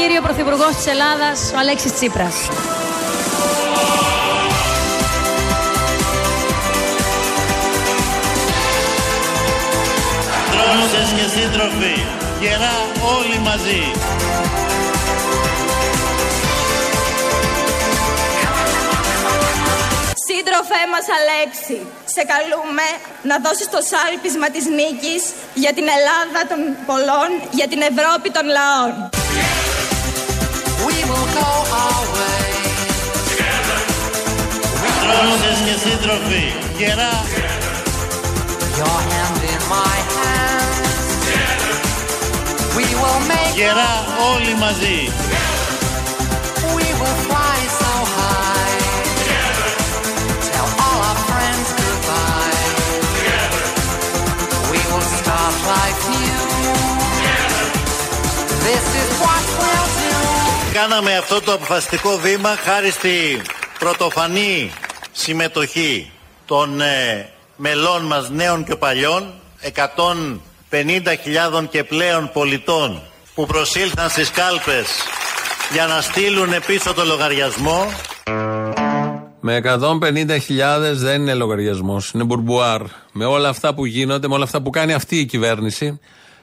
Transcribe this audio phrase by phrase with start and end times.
[0.00, 2.36] κύριο Πρωθυπουργός της Ελλάδας, ο Αλέξης Τσίπρας.
[10.52, 11.94] Τρόνουσες και σύντροφοι,
[12.40, 12.76] γερά
[13.14, 13.82] όλοι μαζί.
[20.28, 21.78] Σύντροφέ μας Αλέξη,
[22.14, 22.86] σε καλούμε
[23.22, 25.22] να δώσεις το σάλπισμα της νίκης
[25.54, 29.19] για την Ελλάδα των πολλών, για την Ευρώπη των λαών.
[35.01, 36.43] Τρόνουσες και σύντροφοι,
[36.77, 37.15] γερά
[43.55, 43.93] γερά
[44.33, 45.11] όλοι μαζί.
[60.80, 63.10] Κάναμε αυτό το αποφασιστικό βήμα χάρη στη
[63.78, 64.70] πρωτοφανή
[65.12, 66.10] συμμετοχή
[66.46, 69.32] των ε, μελών μας νέων και παλιών
[70.70, 73.02] 150.000 και πλέον πολιτών
[73.34, 74.86] που προσήλθαν στις κάλπες
[75.72, 77.86] για να στείλουν πίσω το λογαριασμό
[79.40, 80.38] Με 150.000
[80.92, 82.82] δεν είναι λογαριασμός, είναι μπουρμπουάρ.
[83.12, 86.00] Με όλα αυτά που γίνονται, με όλα αυτά που κάνει αυτή η κυβέρνηση,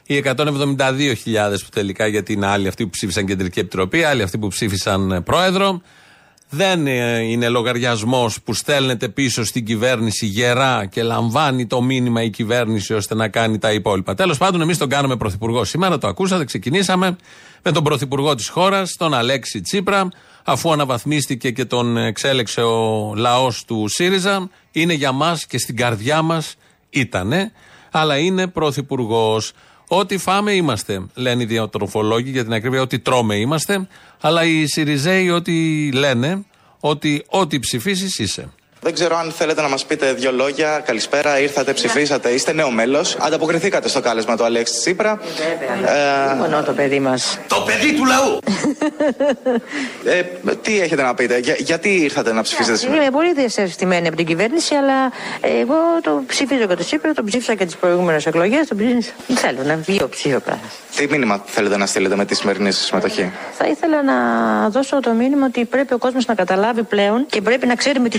[0.08, 0.36] οι 172.000
[1.64, 5.22] που τελικά γιατί είναι άλλοι αυτοί που ψήφισαν κεντρική επιτροπή, άλλοι αυτοί που ψήφισαν ε,
[5.22, 5.82] πρόεδρο,
[6.50, 12.30] δεν ε, είναι λογαριασμός που στέλνεται πίσω στην κυβέρνηση γερά και λαμβάνει το μήνυμα η
[12.30, 14.14] κυβέρνηση ώστε να κάνει τα υπόλοιπα.
[14.14, 17.16] Τέλος πάντων, εμείς τον κάνουμε πρωθυπουργό σήμερα, το ακούσατε, ξεκινήσαμε
[17.64, 20.10] με τον πρωθυπουργό της χώρας, τον Αλέξη Τσίπρα,
[20.44, 24.50] αφού αναβαθμίστηκε και τον εξέλεξε ο λαός του ΣΥΡΙΖΑ.
[24.72, 26.56] Είναι για μας και στην καρδιά μας
[26.90, 27.52] ήτανε,
[27.92, 29.52] αλλά είναι πρωθυπουργός.
[29.88, 33.88] Ό,τι φάμε είμαστε, λένε οι διατροφολόγοι, για την ακρίβεια, ό,τι τρώμε είμαστε.
[34.22, 36.46] Αλλά οι Σιριζέοι ό,τι λένε,
[36.80, 38.50] ότι ό,τι ψηφίσεις είσαι.
[38.82, 40.82] Δεν ξέρω αν θέλετε να μας πείτε δύο λόγια.
[40.86, 43.18] Καλησπέρα, ήρθατε, ψηφίσατε, είστε νέο μέλος.
[43.20, 45.20] Ανταποκριθήκατε στο κάλεσμα του Αλέξη Τσίπρα.
[46.32, 48.40] Ε, Μόνο το παιδί μας; Το παιδί του λαού!
[50.06, 50.22] Ε,
[50.62, 54.26] τι έχετε να πείτε, για, γιατί ήρθατε να ψηφίσετε σήμερα; Είμαι πολύ διασυναισθημένη από την
[54.26, 55.12] κυβέρνηση, αλλά
[55.60, 58.68] εγώ το ψηφίζω και το Τσίπρα, το ψήφισα και τις προηγούμενες εκλογές.
[58.68, 59.12] Το ψήφισα.
[59.36, 60.42] Θέλω να βγει ο ψήφιο
[60.96, 64.16] Τι μήνυμα θέλετε να στείλετε με τη σημερινή σας συμμετοχή; Θα ήθελα να
[64.70, 68.18] δώσω το μήνυμα ότι πρέπει ο κόσμος να καταλάβει πλέον και πρέπει να ξέρουμε τι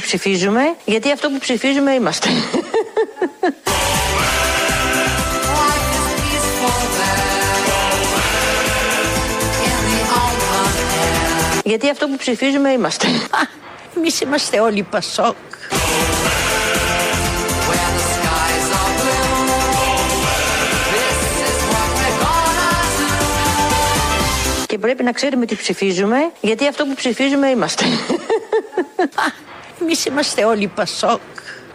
[0.48, 2.28] ψηφίζουμε, γιατί αυτό που ψηφίζουμε είμαστε.
[11.64, 13.06] γιατί αυτό που ψηφίζουμε είμαστε.
[13.96, 15.36] Εμείς είμαστε όλοι Πασόκ.
[24.66, 27.84] Και πρέπει να ξέρουμε τι ψηφίζουμε, γιατί αυτό που ψηφίζουμε είμαστε.
[29.90, 31.20] Εμείς είμαστε όλοι Πασόκ.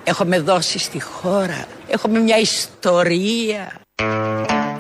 [0.03, 1.65] Έχουμε δώσει στη χώρα.
[1.87, 3.81] Έχουμε μια ιστορία.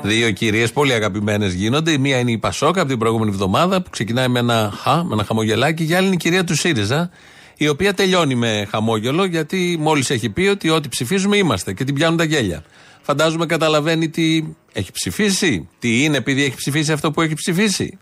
[0.01, 1.91] Δύο κυρίες πολύ αγαπημένες γίνονται.
[1.91, 5.13] Η μία είναι η Πασόκα από την προηγούμενη εβδομάδα που ξεκινάει με ένα, χα, με
[5.13, 5.85] ένα χαμογελάκι.
[5.85, 7.09] Και η άλλη είναι η κυρία του ΣΥΡΙΖΑ,
[7.57, 11.95] η οποία τελειώνει με χαμόγελο γιατί μόλις έχει πει ότι ό,τι ψηφίζουμε είμαστε και την
[11.95, 12.63] πιάνουν τα γέλια.
[13.01, 14.43] Φαντάζομαι καταλαβαίνει τι
[14.73, 17.97] έχει ψηφίσει, τι είναι επειδή έχει ψηφίσει αυτό που έχει ψηφίσει.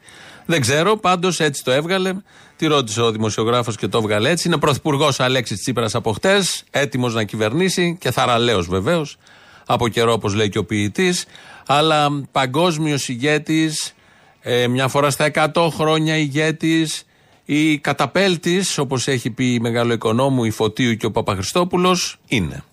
[0.45, 2.13] Δεν ξέρω, πάντως έτσι το έβγαλε.
[2.55, 4.47] Τη ρώτησε ο δημοσιογράφος και το έβγαλε έτσι.
[4.47, 9.17] Είναι πρωθυπουργός Αλέξης Τσίπρας από χτες, έτοιμος να κυβερνήσει και θαραλέος βεβαίως.
[9.65, 11.25] Από καιρό, όπως λέει και ο ποιητής.
[11.65, 13.93] Αλλά παγκόσμιος ηγέτης,
[14.41, 17.05] ε, μια φορά στα 100 χρόνια ηγέτης,
[17.45, 22.63] ή καταπέλτης, όπως έχει πει η μεγάλο οικονόμου, η Φωτίου και ο Παπαχριστόπουλος, είναι.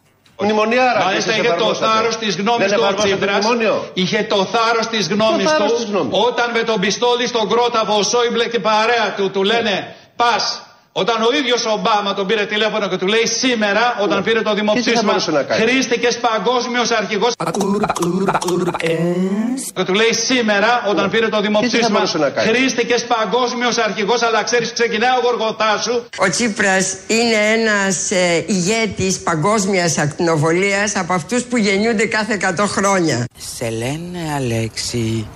[0.41, 1.05] Μνημονιάρα.
[1.05, 3.39] Μάλιστα είχε το θάρρος της γνώμης του ο Τσίπρα.
[3.93, 6.19] Είχε το θάρρος της γνώμης θάρρος του της γνώμης.
[6.29, 10.63] όταν με τον πιστόλι στον κρόταβο ο Σόιμπλε και η παρέα του του λένε πας.
[11.03, 14.55] Όταν ο ίδιος ο Ομπάμα τον πήρε τηλέφωνο και του λέει σήμερα, όταν πήρε το
[14.55, 17.33] δημοψήφισμα, μπορούσε να κάνει; χρήστηκες παγκόσμιος αρχηγός.
[19.75, 24.43] Και του λέει σήμερα, όταν πήρε το δημοψήφισμα, μπορούσε να κάνει; χρήστηκες παγκόσμιος αρχηγός, αλλά
[24.43, 26.05] ξέρεις, ξεκινάει ο γοργοτάς σου.
[26.19, 33.25] Ο Τσίπρας είναι ένας ε, ηγέτης παγκόσμιας ακτινοβολίας από αυτούς που γεννιούνται κάθε 100 χρόνια.
[33.57, 35.27] Σε λένε Αλέξη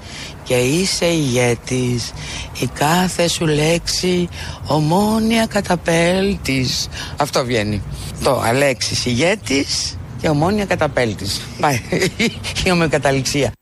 [0.52, 2.12] και είσαι ηγέτης.
[2.60, 4.28] Η κάθε σου λέξη
[4.66, 6.88] ομόνια καταπέλτης.
[7.16, 7.82] Αυτό βγαίνει.
[8.24, 11.40] Το Αλέξης ηγέτης και ομόνια καταπέλτης.
[11.60, 11.80] Πάει.
[12.64, 13.52] Η ομοιοκαταληξία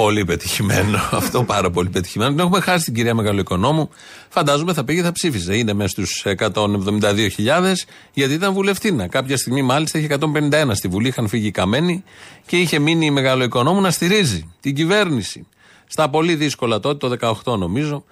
[0.00, 0.98] Πολύ πετυχημένο.
[1.20, 2.30] Αυτό πάρα πολύ πετυχημένο.
[2.30, 3.90] Την έχουμε χάσει την κυρία Μεγαλοοικονόμου.
[4.28, 5.56] Φαντάζομαι θα πήγε, θα ψήφιζε.
[5.56, 7.74] Είναι μέσα στους 172.000
[8.12, 9.08] γιατί ήταν βουλευτήνα.
[9.08, 11.08] Κάποια στιγμή μάλιστα είχε 151 στη Βουλή.
[11.08, 12.04] Είχαν φύγει οι καμένοι
[12.46, 15.46] και είχε μείνει η Μεγαλοοικονόμου να στηρίζει την κυβέρνηση.
[15.86, 18.04] Στα πολύ δύσκολα τότε, το 18 νομίζω,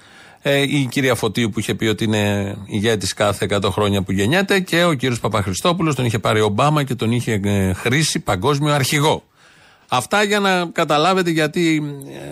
[0.42, 4.60] ε, η κυρία Φωτίου που είχε πει ότι είναι ηγέτης κάθε 100 χρόνια που γεννιέται
[4.60, 8.72] και ο κύριος Παπαχριστόπουλος τον είχε πάρει ο Ομπάμα και τον είχε ε, χρήσει παγκόσμιο
[8.72, 9.22] αρχηγό.
[9.88, 11.82] Αυτά για να καταλάβετε γιατί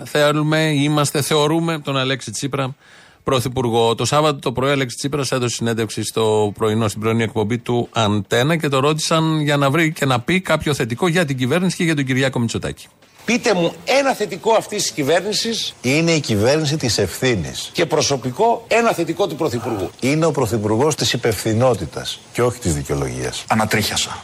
[0.01, 2.75] ε, θέλουμε, είμαστε, θεωρούμε τον Αλέξη Τσίπρα
[3.23, 3.95] πρωθυπουργό.
[3.95, 8.55] Το Σάββατο το πρωί, Αλέξη Τσίπρας έδωσε συνέντευξη στο πρωινό, στην πρωινή εκπομπή του Αντένα
[8.55, 11.83] και το ρώτησαν για να βρει και να πει κάποιο θετικό για την κυβέρνηση και
[11.83, 12.87] για τον Κυριάκο Μητσοτάκη.
[13.25, 15.75] Πείτε μου ένα θετικό αυτής της κυβέρνησης.
[15.81, 17.69] Είναι η κυβέρνηση της ευθύνης.
[17.73, 19.89] Και προσωπικό ένα θετικό του Πρωθυπουργού.
[19.99, 23.43] Είναι ο πρωθυπουργός της υπευθυνότητας και όχι της δικαιολογίας.
[23.47, 24.23] Ανατρίχιασα.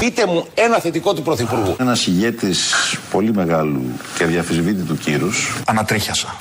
[0.00, 1.76] Πείτε μου ένα θετικό του Πρωθυπουργού.
[1.78, 2.74] Ένας ηγέτης
[3.10, 3.82] πολύ μεγάλου
[4.16, 5.56] και αδιαφυσβήτητου κύρους.
[5.66, 6.36] Ανατρίχιασα.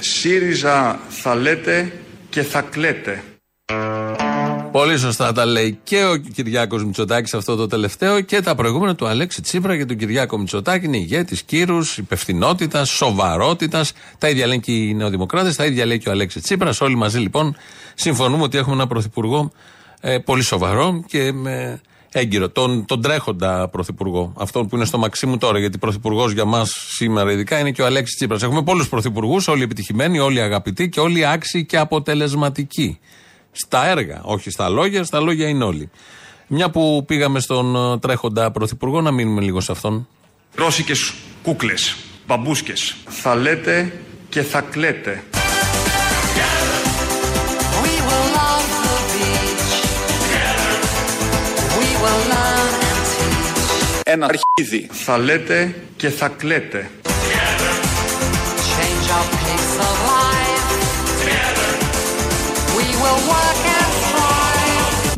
[0.00, 1.92] ΣΥΡΙΖΑ θα λέτε
[2.30, 3.22] και θα κλαίτε.
[4.72, 9.06] Πολύ σωστά τα λέει και ο Κυριάκος Μητσοτάκης αυτό το τελευταίο και τα προηγούμενα του
[9.06, 10.86] Αλέξη Τσίπρα και του Κυριάκο Μητσοτάκη.
[10.86, 13.92] Είναι ηγέτης κύρους, υπευθυνότητας, σοβαρότητας.
[14.18, 16.80] Τα ίδια λένε και οι Νεοδημοκράτες, τα ίδια λέει και ο Αλέξη Τσίπρας.
[16.80, 17.56] Όλοι μαζί λοιπόν
[17.94, 19.52] συμφωνούμε ότι έχουμε ένα πρωθυπουργό
[20.00, 21.80] ε, πολύ σοβαρό και με
[22.12, 22.48] έγκυρο.
[22.48, 24.32] Τον, τον τρέχοντα πρωθυπουργό.
[24.36, 25.58] Αυτόν που είναι στο Μαξίμου τώρα.
[25.58, 28.42] Γιατί πρωθυπουργός για μας σήμερα ειδικά είναι και ο Αλέξης Τσίπρας.
[28.42, 32.98] Έχουμε πολλούς πρωθυπουργούς, όλοι επιτυχημένοι, όλοι αγαπητοί και όλοι άξιοι και αποτελεσματικοί.
[33.52, 35.90] Στα έργα, όχι στα λόγια, στα λόγια είναι όλοι.
[36.46, 40.08] Μια που πήγαμε στον ε, τρέχοντα πρωθυπουργό, να μείνουμε λίγο σε αυτόν.
[40.54, 42.96] Ρώσικες κούκλες, μπαμπούσκες.
[43.08, 43.92] Θα λέτε
[44.28, 45.24] και θα κλαίτε.
[54.04, 54.88] Ένα αρχίδι.
[54.92, 56.90] Θα λέτε και θα κλαίτε.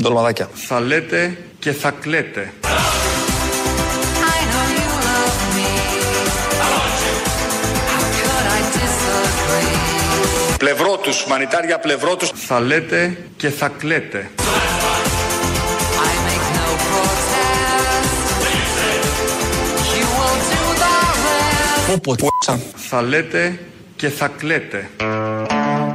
[0.03, 0.49] Ντολμαδάκια.
[0.55, 2.53] Θα λέτε και θα κλαίτε.
[10.59, 12.31] Πλευρό τους, μανιτάρια πλευρό τους.
[12.35, 14.31] Θα λέτε και θα κλαίτε.
[22.77, 23.59] Θα λέτε
[23.97, 24.91] και θα κλαίτε.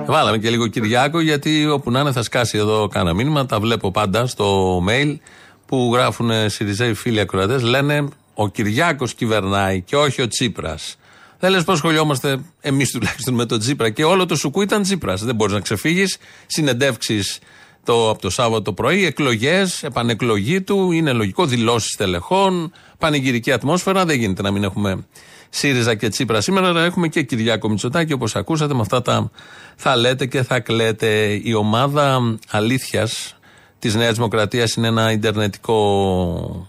[0.07, 3.45] Βάλαμε και λίγο Κυριάκο γιατί όπου να είναι θα σκάσει εδώ κάνα μήνυμα.
[3.45, 5.17] Τα βλέπω πάντα στο mail
[5.65, 7.61] που γράφουν Σιριζέοι φίλοι ακροατές.
[7.61, 10.95] Λένε ο Κυριάκος κυβερνάει και όχι ο Τσίπρας.
[11.39, 15.23] Δεν λες πώς σχολιόμαστε εμείς τουλάχιστον με τον Τσίπρα και όλο το σουκού ήταν Τσίπρας.
[15.23, 16.17] Δεν μπορείς να ξεφύγεις.
[16.45, 17.39] Συνεντεύξεις
[17.83, 24.05] το, από το Σάββατο το πρωί, εκλογές, επανεκλογή του, είναι λογικό, δηλώσεις τελεχών, πανηγυρική ατμόσφαιρα.
[24.05, 25.05] Δεν γίνεται να μην έχουμε
[25.49, 29.31] ΣΥΡΙΖΑ και Τσίπρα σήμερα, αλλά έχουμε και Κυριάκο Μητσοτάκη, όπως ακούσατε, με αυτά τα
[29.75, 31.39] θα λέτε και θα κλαίτε.
[31.43, 33.35] Η ομάδα αλήθειας
[33.79, 36.67] της Νέας Δημοκρατίας είναι ένα Ιντερνετικό.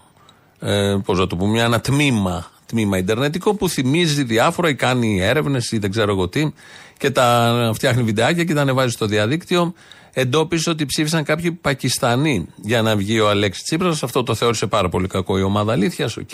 [0.59, 5.71] Ε, Πώς να το πούμε, ένα τμήμα, τμήμα Ιντερνετικό που θυμίζει διάφορα ή κάνει έρευνες
[5.71, 6.53] ή δεν ξέρω εγώ τι
[6.97, 9.73] και τα φτιάχνει βιντεάκια και τα ανεβάζει στο διαδίκτυο
[10.19, 14.03] εντόπισε ότι ψήφισαν κάποιοι Πακιστανοί για να βγει ο Αλέξης Τσίπρας.
[14.03, 16.17] Αυτό το θεώρησε πάρα πολύ κακό η ομάδα αλήθειας.
[16.17, 16.29] Οκ.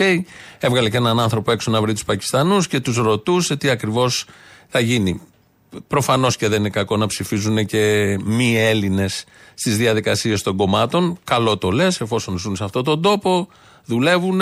[0.58, 4.26] Έβγαλε και έναν άνθρωπο έξω να βρει τους Πακιστανούς και τους ρωτούσε τι ακριβώς
[4.68, 5.20] θα γίνει.
[5.88, 9.24] Προφανώς και δεν είναι κακό να ψηφίζουν και μη Έλληνες
[9.54, 11.18] στις διαδικασίες των κομμάτων.
[11.24, 13.48] Καλό το λες, εφόσον ζουν σε αυτόν τον τόπο,
[13.84, 14.40] δουλεύουν,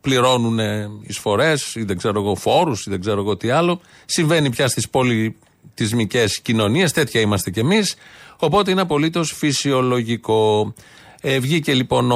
[0.00, 0.58] πληρώνουν
[1.02, 3.80] εισφορές ή δεν ξέρω εγώ φόρους ή δεν ξέρω εγώ τι άλλο.
[4.04, 7.96] Συμβαίνει πια στις πολιτισμικέ κοινωνίες, τέτοια είμαστε κι εμείς.
[8.36, 10.74] Οπότε είναι απολύτως φυσιολογικό.
[11.20, 12.12] Ε, βγήκε λοιπόν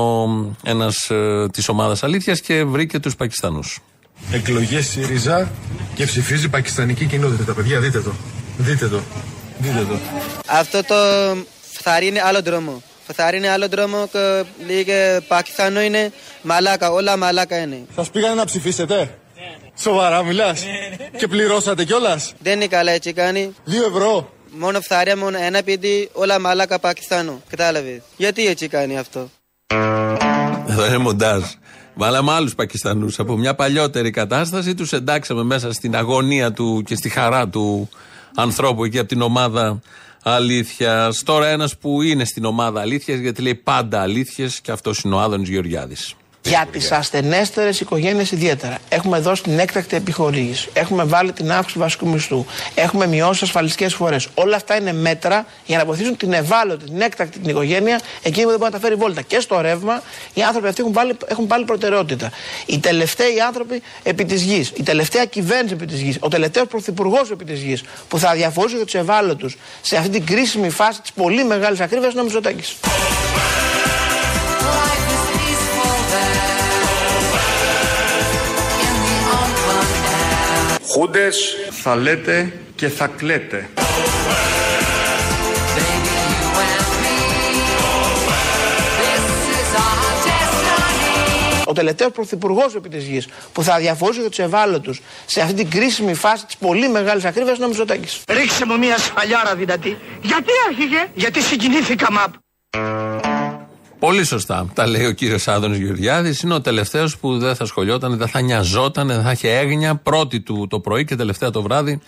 [0.62, 3.80] ένας ε, της ομάδας αλήθειας και βρήκε τους Πακιστανούς.
[4.32, 5.50] Εκλογές ΣΥΡΙΖΑ
[5.94, 7.44] και ψηφίζει πακιστανική κοινότητα.
[7.44, 8.12] Τα παιδιά, δείτε το.
[8.58, 9.00] Δείτε το.
[9.58, 9.98] Δείτε το.
[10.46, 10.94] Αυτό το
[11.82, 12.82] θα είναι άλλο δρόμο.
[13.12, 16.12] Θα είναι άλλο δρόμο και λίγε Πακιστανό είναι
[16.42, 16.90] μαλάκα.
[16.90, 17.86] Όλα μαλάκα είναι.
[17.94, 19.18] Σας πήγανε να ψηφίσετε;
[19.78, 20.64] Σοβαρά μιλάς;
[21.16, 23.54] Και πληρώσατε κιόλας; Δεν είναι καλά έτσι κάνει.
[23.64, 24.32] Δύο ευρώ.
[24.52, 27.42] Μόνο φθάρια, μόνο ένα επειδή όλα μαλάκα Πακιστάνο.
[27.48, 29.30] Κατάλαβες; Γιατί έτσι κάνει αυτό;
[30.68, 31.42] Εδώ είναι μοντάζ.
[31.94, 37.08] Βάλαμε άλλους Πακιστανούς από μια παλιότερη κατάσταση, τους εντάξαμε μέσα στην αγωνία του και στη
[37.08, 37.88] χαρά του
[38.34, 39.80] ανθρώπου εκεί από την ομάδα
[40.22, 41.22] αλήθειας.
[41.22, 45.20] Τώρα ένας που είναι στην ομάδα αλήθειας, γιατί λέει πάντα αλήθειες και αυτός είναι ο
[45.20, 46.14] Άδωνης Γεωργιάδης.
[46.42, 48.78] Για τις ασθενέστερες οικογένειες ιδιαίτερα.
[48.88, 50.68] Έχουμε δώσει την έκτακτη επιχορήγηση.
[50.72, 52.44] Έχουμε βάλει την αύξηση του βασικού μισθού.
[52.74, 54.28] Έχουμε μειώσει ασφαλιστικές φορές.
[54.34, 58.50] Όλα αυτά είναι μέτρα για να βοηθήσουν την ευάλωτη, την έκτακτη την οικογένεια, εκείνη που
[58.50, 59.22] δεν μπορεί να τα φέρει βόλτα.
[59.22, 60.02] Και στο ρεύμα,
[60.34, 62.30] οι άνθρωποι αυτοί έχουν πάλι, έχουν πάλι προτεραιότητα.
[62.66, 67.30] Οι τελευταίοι άνθρωποι επί της γης, η τελευταία κυβέρνηση επί της γης, ο τελευταίος πρωθυπουργός
[67.30, 71.12] επί της γης, που θα διαφορούσε για τους ευάλωτους σε αυτή την κρίσιμη φάση της
[71.12, 72.64] πολύ μεγάλης ακρίβειας είναι ο Μητσοτάκη.
[81.00, 83.68] Χούντες θα λέτε και θα κλαίτε.
[91.64, 95.70] ο τελευταίος πρωθυπουργός επί της γης που θα διαφορούσε για τους ευάλωτους σε αυτή την
[95.70, 98.22] κρίσιμη φάση της πολύ μεγάλης ακρίβειας είναι ο Μητσοτάκης.
[98.28, 99.98] Ρίξε μου μια σφαλιάρα δυνατή.
[100.22, 102.32] Γιατί άρχιγε, Γιατί συγκινήθηκα μαπ.
[104.00, 104.66] Πολύ σωστά.
[104.74, 106.40] Τα λέει ο κύριος Άδωνης Γεωργιάδης.
[106.40, 110.40] Είναι ο τελευταίος που δεν θα σχολιόταν, δεν θα νοιαζόταν, δεν θα είχε έγνοια πρώτη
[110.40, 112.00] του το πρωί και τελευταία το βράδυ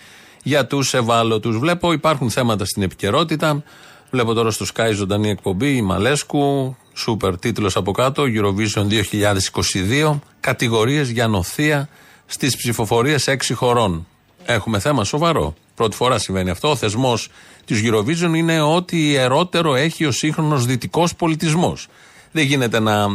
[0.42, 1.58] για τους ευάλωτους.
[1.58, 3.62] Βλέπω υπάρχουν θέματα στην επικαιρότητα.
[4.10, 6.76] Βλέπω τώρα στο Sky ζωντανή εκπομπή η Μαλέσκου.
[6.94, 8.22] Σούπερ τίτλος από κάτω.
[8.22, 10.18] Eurovision 2022.
[10.40, 11.88] Κατηγορίες για νοθεία
[12.26, 14.06] στις ψηφοφορίες έξι χωρών.
[14.44, 15.54] Έχουμε θέμα σοβαρό.
[15.74, 16.70] Πρώτη φορά συμβαίνει αυτό.
[16.70, 17.28] Ο θεσμός
[17.64, 21.88] της Eurovision είναι ότι ιερότερο έχει ο σύγχρονος δυτικός πολιτισμός.
[22.32, 23.06] Δεν γίνεται να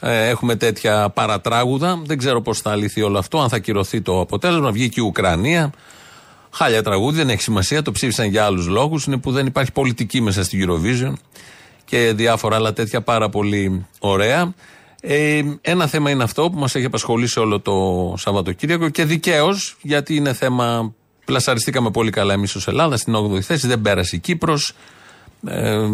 [0.00, 2.02] ε, έχουμε τέτοια παρατράγουδα.
[2.04, 4.70] Δεν ξέρω πώς θα λυθεί όλο αυτό, αν θα κυρωθεί το αποτέλεσμα.
[4.70, 5.72] Βγήκε η Ουκρανία.
[6.50, 7.82] Χάλια τραγούδι, δεν έχει σημασία.
[7.82, 9.04] Το ψήφισαν για άλλους λόγους.
[9.04, 11.12] Είναι που δεν υπάρχει πολιτική μέσα στη Eurovision
[11.84, 14.54] και διάφορα άλλα τέτοια πάρα πολύ ωραία.
[15.00, 20.14] Ε, ένα θέμα είναι αυτό που μας έχει απασχολήσει όλο το Σαββατοκύριακο και δικαίως, γιατί
[20.14, 20.94] είναι θέμα.
[21.28, 24.72] Πλασαριστήκαμε πολύ καλά εμείς ως Ελλάδα στην 8η θέση, δεν πέρασε η Κύπρος.
[25.46, 25.88] Ε,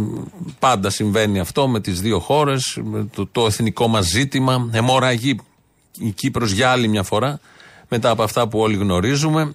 [0.59, 2.79] πάντα συμβαίνει αυτό με τις δύο χώρες,
[3.15, 4.69] το, το εθνικό μας ζήτημα.
[4.73, 5.37] Εμορραγεί
[5.99, 7.41] η Κύπρος για άλλη μια φορά
[7.89, 9.55] μετά από αυτά που όλοι γνωρίζουμε.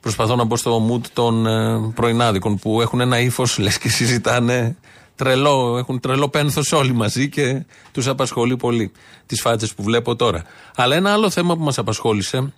[0.00, 4.76] Προσπαθώ να μπω στο mood των ε, πρωινάδικων που έχουν ένα ύφος, λες και συζητάνε
[5.16, 8.92] τρελό, έχουν τρελό πένθος όλοι μαζί και τους απασχολεί πολύ
[9.26, 10.44] τις φάτσες που βλέπω τώρα.
[10.74, 12.52] Αλλά ένα άλλο θέμα που μας απασχόλησε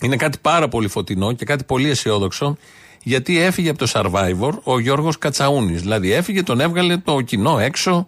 [0.00, 2.56] είναι κάτι πάρα πολύ φωτεινό και κάτι πολύ αισιόδοξο,
[3.02, 5.80] γιατί έφυγε από το Survivor ο Γιώργος Κατσαούνης.
[5.80, 8.06] Δηλαδή έφυγε, τον έβγαλε το κοινό έξω,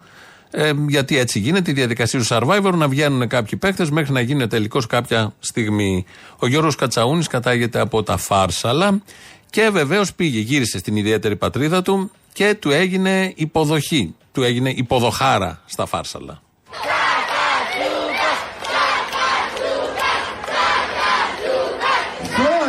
[0.50, 4.47] ε, γιατί έτσι γίνεται η διαδικασία του Survivor να βγαίνουν κάποιοι παίκτες μέχρι να γίνει
[4.47, 6.05] τελικώς κάποια στιγμή.
[6.38, 9.02] Ο Γιώργος Κατσαούνης κατάγεται από τα Φάρσαλα
[9.50, 14.14] και βεβαίως πήγε, γύρισε στην ιδιαίτερη πατρίδα του και του έγινε υποδοχή.
[14.33, 16.43] Του έγινε υποδοχάρα στα Φάρσαλα.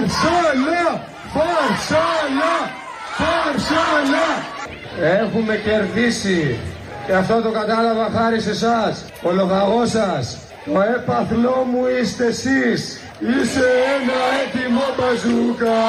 [0.08, 1.02] Φάρσαλα!
[1.34, 2.56] Φάρσαλα!
[3.18, 4.28] Φάρσαλα!
[5.22, 6.60] Έχουμε κερδίσει
[7.06, 9.06] και αυτό το κατάλαβα χάρη σε εσάς.
[9.24, 10.38] Ο λογαγός σας.
[10.66, 13.00] Το έπαθλό μου είστε εσείς.
[13.20, 15.80] Είσαι ένα έτοιμο μπαζούκα.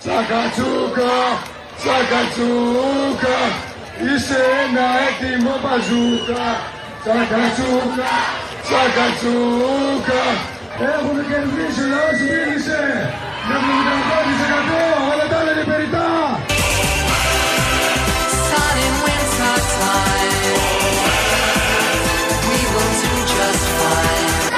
[0.00, 1.14] Τσακατσούκα.
[1.78, 3.38] Τσακατσούκα.
[4.06, 6.44] Είσαι ένα έτοιμο μπαζούκα.
[7.02, 8.12] Τσακατσούκα.
[8.64, 10.22] Τσακατσούκα.
[10.94, 12.82] Έχουμε κερδίσει, ο λαός μίλησε.
[13.48, 16.06] Με 75% όλα τα άλλα είναι περιτά.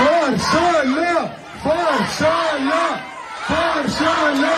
[0.00, 1.16] Φαρσάλα!
[1.64, 2.84] Φαρσάλα!
[3.48, 4.56] Φαρσάλα!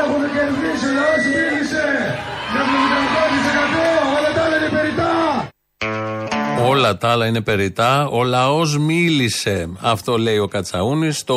[0.00, 1.86] Έχουμε κερδίσει, ο λαός μίλησε!
[2.52, 2.60] Με
[3.38, 3.41] 75%
[6.68, 8.08] Όλα τα άλλα είναι περιτά.
[8.08, 9.68] Ο λαός μίλησε.
[9.80, 11.24] Αυτό λέει ο Κατσαούνης.
[11.24, 11.36] Το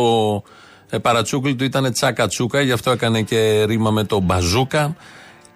[0.90, 2.28] ε, παρατσούκλι του ήταν τσάκα
[2.64, 4.96] γι' αυτό έκανε και ρίμα με το μπαζούκα.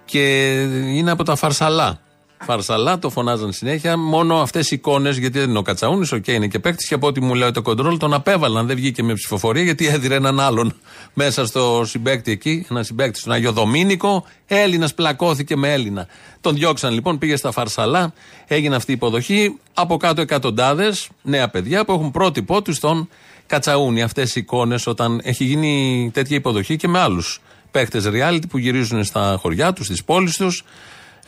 [0.04, 2.00] Και είναι από τα Φάρσαλα.
[2.42, 3.96] Φάρσαλα, το φωνάζαν συνέχεια.
[3.96, 6.88] Μόνο αυτές οι εικόνες, γιατί δεν είναι ο Κατσαούνης, οκ, είναι και παίκτης.
[6.88, 8.66] Και από ό,τι μου λέει το κοντρόλ, τον απέβαλαν.
[8.66, 10.74] Δεν βγήκε με ψηφοφορία, γιατί έδειρε έναν άλλον
[11.14, 12.66] μέσα στο συμπαίκτη εκεί.
[12.70, 14.24] Ένα συμπαίκτη στον Άγιο Δομήνικο.
[14.46, 16.06] Έλληνας πλακώθηκε με Έλληνα.
[16.40, 18.12] Τον διώξαν λοιπόν, πήγε στα Φάρσαλα,
[18.46, 19.58] έγινε αυτή η υποδοχή.
[19.74, 23.08] Από κάτω εκατοντάδες νέα παιδιά που έχουν πρότυπό τους στον
[23.46, 24.02] Κατσαούνη.
[24.02, 29.04] Αυτές οι εικόνες όταν έχει γίνει τέτοια υποδοχή και με άλλους παίκτες reality που γυρίζουν
[29.04, 30.64] στα χωριά τους, στις πόλεις τους.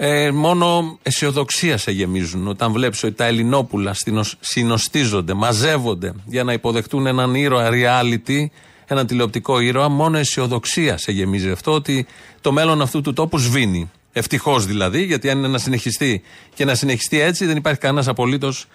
[0.04, 3.94] Ε, μόνο αισιοδοξία σε γεμίζουν όταν βλέπεις ότι τα Ελληνόπουλα
[4.40, 8.46] συνοστίζονται, μαζεύονται για να υποδεχτούν έναν ήρωα reality,
[8.86, 9.88] έναν τηλεοπτικό ήρωα.
[9.88, 12.06] Μόνο αισιοδοξία σε γεμίζει αυτό ότι
[12.40, 13.90] το μέλλον αυτού του τόπου σβήνει.
[14.12, 16.22] Ευτυχώς δηλαδή, γιατί αν είναι να συνεχιστεί
[16.54, 18.66] και να συνεχιστεί έτσι, δεν υπάρχει κανένας απολύτως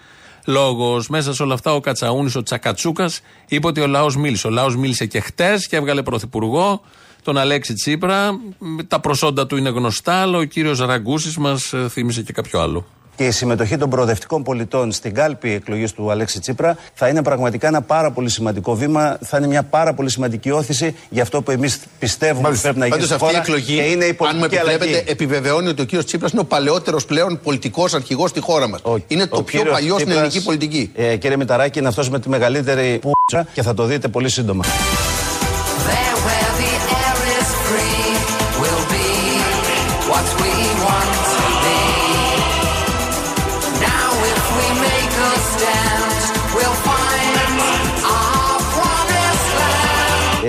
[0.46, 1.08] λόγος.
[1.08, 4.46] Μέσα σε όλα αυτά, ο Κατσαούνης, ο Τσακατσούκας, είπε ότι ο λαός μίλησε.
[4.46, 6.80] Ο λαός μίλησε και χτες και έβγαλε πρωθυπουργό
[7.28, 8.40] τον Αλέξη Τσίπρα.
[8.88, 12.86] Τα προσόντα του είναι γνωστά, αλλά ο κύριος Ραγκούσης μας θύμισε και κάποιο άλλο.
[13.16, 17.66] Και η συμμετοχή των προοδευτικών πολιτών στην κάλπη εκλογής του Αλέξη Τσίπρα θα είναι πραγματικά
[17.66, 19.18] ένα πάρα πολύ σημαντικό βήμα.
[19.24, 22.86] Θα είναι μια πάρα πολύ σημαντική όθηση για αυτό που εμείς πιστεύουμε ότι πρέπει να
[22.86, 22.96] γίνει.
[22.98, 25.02] Πάντως αυτή η εκλογή, και είναι η αν μου επιτρέπετε, αλλαγή.
[25.06, 28.80] επιβεβαιώνει ότι ο κύριος Τσίπρας είναι ο παλαιότερος πλέον πολιτικός αρχηγός στη χώρα μας.
[29.06, 30.90] Είναι το Ο πιο κύριος παλιός στην Τσίπρας, ελληνική πολιτική.
[30.94, 34.64] Ε, κύριε Μηταράκη, είναι αυτός με τη μεγαλύτερη πούτσα και θα το δείτε πολύ σύντομα.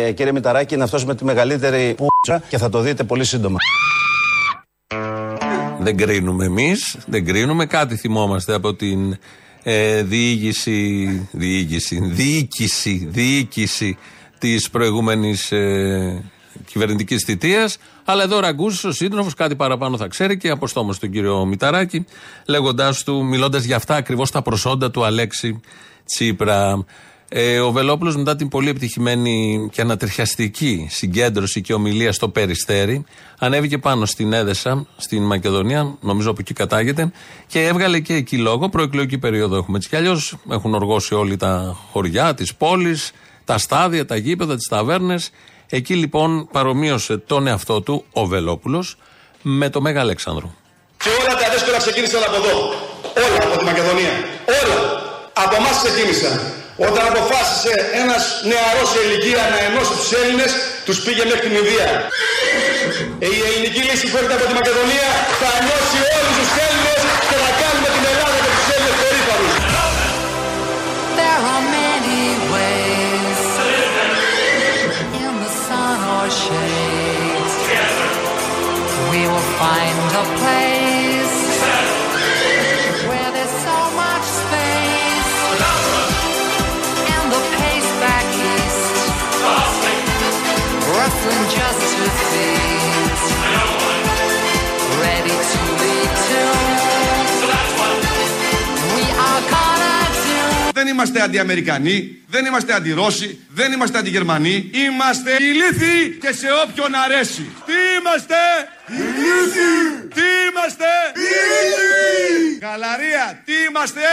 [0.10, 3.58] Ε, κύριε Μηταράκη, είναι αυτός με τη μεγαλύτερη πούτσα και θα το δείτε πολύ σύντομα.
[5.80, 7.66] Δεν κρίνουμε εμείς, δεν κρίνουμε.
[7.66, 9.18] Κάτι θυμόμαστε από την
[9.64, 13.98] ε, διοίκηση, διοίκηση, διοίκηση, διοίκηση
[14.38, 16.32] της προηγούμενης ε,
[16.66, 17.78] κυβερνητικής θητείας.
[18.06, 22.06] Αλλά εδώ ο Ραγκούση, ο σύντροφος, κάτι παραπάνω θα ξέρει και αποστόμως τον κύριο Μηταράκη,
[22.46, 25.60] λέγοντάς του, μιλώντας για αυτά ακριβώς τα προσόντα του Αλέξη
[26.06, 26.86] Τσίπρα.
[27.32, 33.04] Ε, ο Βελόπουλος, μετά την πολύ επιτυχημένη και ανατριχιαστική συγκέντρωση και ομιλία στο Περιστέρι,
[33.40, 37.12] ανέβηκε πάνω στην Έδεσα, στην Μακεδονία, νομίζω από εκεί κατάγεται,
[37.48, 38.70] και έβγαλε και εκεί λόγο.
[38.70, 40.36] Προεκλογική περίοδο έχουμε έτσι κι αλλιώς.
[40.52, 43.12] Έχουν οργώσει όλοι τα χωριά της πόλης,
[43.46, 45.30] τα στάδια, τα γήπεδα, τις ταβέρνες.
[45.70, 48.98] Εκεί λοιπόν παρομοίωσε τον εαυτό του ο Βελόπουλος
[49.42, 50.56] με το Μέγα Αλέξανδρο.
[50.98, 52.58] Και όλα τα δύσκολα ξεκίνησαν από εδώ.
[53.26, 54.12] Όλα από τη Μακεδονία.
[54.64, 54.78] Όλα.
[55.34, 56.59] Από εμάς ξεκίνησαν.
[56.88, 60.52] Όταν αποφάσισε ένας νεαρός σε ηλικία να ενώσει τους Έλληνες,
[60.88, 61.88] τους πήγε μέχρι την Ινδία.
[63.24, 65.08] Ε, η ελληνική λύση που έρχεται από τη Μακεδονία
[65.42, 69.54] θα ενώσει όλους τους Έλληνες και θα κάνουμε την Ελλάδα και τους Έλληνες περήφανους.
[71.20, 73.42] There are many ways
[75.24, 77.52] in the sun or shade.
[79.12, 80.79] We will find a place
[100.80, 104.70] Δεν είμαστε αντι-Αμερικανοί, δεν είμαστε αντι-Ρώσοι, δεν είμαστε αντι-Γερμανοί.
[104.74, 107.46] Είμαστε ηλίθιοι και σε όποιον αρέσει.
[107.68, 108.42] Τι είμαστε;
[108.88, 109.78] Ηλίθιοι!
[110.16, 110.90] Τι είμαστε;
[111.30, 112.60] Ηλίθιοι!
[112.62, 114.06] Γαλαρία, τι είμαστε;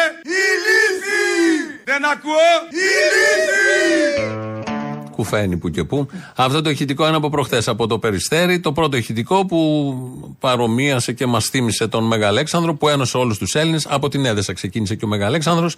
[0.42, 1.34] Ηλίθιοι!
[1.84, 2.52] Δεν ακούω;
[2.86, 4.34] Ηλίθιοι!
[5.10, 6.08] Κουφαίνει που και που.
[6.36, 8.60] Αυτό το ηχητικό είναι από προχθές από το Περιστέρι.
[8.60, 9.58] Το πρώτο ηχητικό που
[10.40, 13.86] παρομοίασε και μας θύμισε τον Μεγαλέξανδρο που ένωσε όλους τους Έλληνες.
[13.90, 15.76] Από την Έδεσα ξεκίνησε και ο Μεγαλέξανδρος.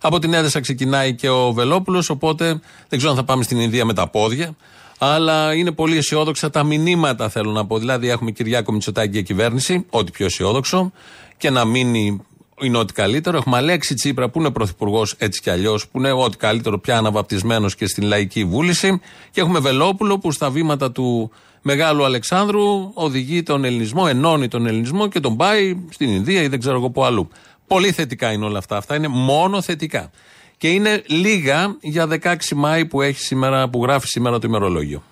[0.00, 2.10] Από την Έδεσα ξεκινάει και ο Βελόπουλος.
[2.10, 4.56] Οπότε δεν ξέρω αν θα πάμε στην Ινδία με τα πόδια.
[4.98, 7.78] Αλλά είναι πολύ αισιόδοξα τα μηνύματα, θέλω να πω.
[7.78, 10.92] Δηλαδή, έχουμε Κυριάκο Μητσοτάκη και κυβέρνηση, ό,τι πιο αισιόδοξο,
[11.36, 12.22] και να μείνει
[12.60, 13.36] είναι ό,τι καλύτερο.
[13.36, 17.74] Έχουμε Αλέξη Τσίπρα που είναι πρωθυπουργός έτσι κι αλλιώς, που είναι ό,τι καλύτερο πια αναβαπτισμένος
[17.74, 19.00] και στην λαϊκή βούληση.
[19.30, 21.30] Και έχουμε Βελόπουλο που στα βήματα του
[21.62, 26.60] Μεγάλου Αλεξάνδρου οδηγεί τον ελληνισμό, ενώνει τον ελληνισμό και τον πάει στην Ινδία ή δεν
[26.60, 27.28] ξέρω εγώ πού αλλού.
[27.68, 28.76] Πολύ θετικά είναι όλα αυτά.
[28.76, 30.10] Αυτά είναι μόνο θετικά.
[30.56, 35.02] Και είναι λίγα για 16 Μάη που, έχει σήμερα, που γράφει σήμερα το ημερολόγιο.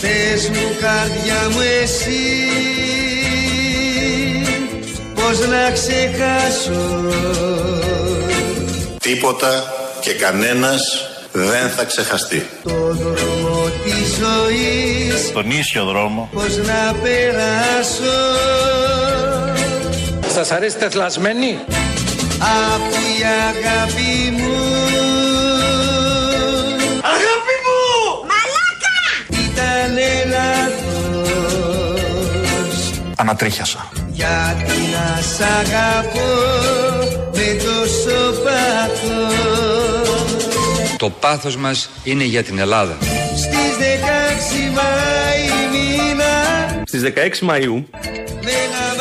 [0.00, 2.12] Πες μου καρδιά μου εσύ
[5.14, 7.10] Πώς να ξεχάσω;
[9.00, 10.80] Τίποτα και κανένας
[11.32, 12.46] δεν θα ξεχαστεί.
[12.62, 18.14] Το δρόμο της ζωής Τον ίσιο δρόμο Πώς να περάσω;
[20.34, 21.58] Σας αρέσει τεθλασμένη;
[22.38, 24.56] Αφού η αγάπη μου
[27.02, 27.80] Αγάπη μου!
[28.30, 28.96] Μαλάκα
[29.28, 29.96] Ήταν
[30.30, 31.60] λάθος
[33.16, 33.88] Ανατρίχιασα.
[34.10, 36.32] Γιατί να σ' αγαπώ
[37.32, 39.36] με τόσο πάθος
[40.96, 42.96] Το πάθος μας είναι για την Ελλάδα.
[43.36, 46.34] Στις 16 Μάη μήνα
[46.86, 47.08] Στις 16
[47.48, 47.84] Μαΐου
[48.42, 48.93] με ένα μάξι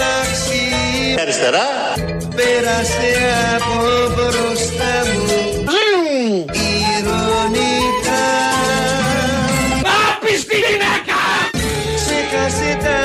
[1.21, 1.67] Αριστερά.
[2.35, 3.09] Πέρασε
[3.55, 3.75] από
[4.15, 5.65] μπροστά μου
[6.99, 8.25] Ηρωνικά
[10.09, 11.21] Άπιστη γυναίκα!
[11.95, 13.02] Ξέχασε τα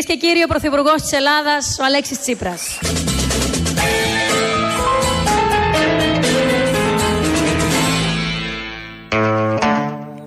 [0.00, 2.78] Κυρίες και κύριοι, ο Πρωθυπουργός της Ελλάδας, ο Αλέξης Τσίπρας.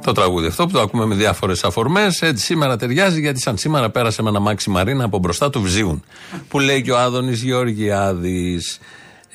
[0.04, 2.22] Το τραγούδι αυτό που το ακούμε με διάφορες αφορμές.
[2.22, 6.04] Έτσι σήμερα ταιριάζει γιατί σαν σήμερα πέρασε με ένα μάξι Μαρίνα από μπροστά του Βζίουν.
[6.50, 8.80] Που λέει και ο Άδωνης Γεωργιάδης.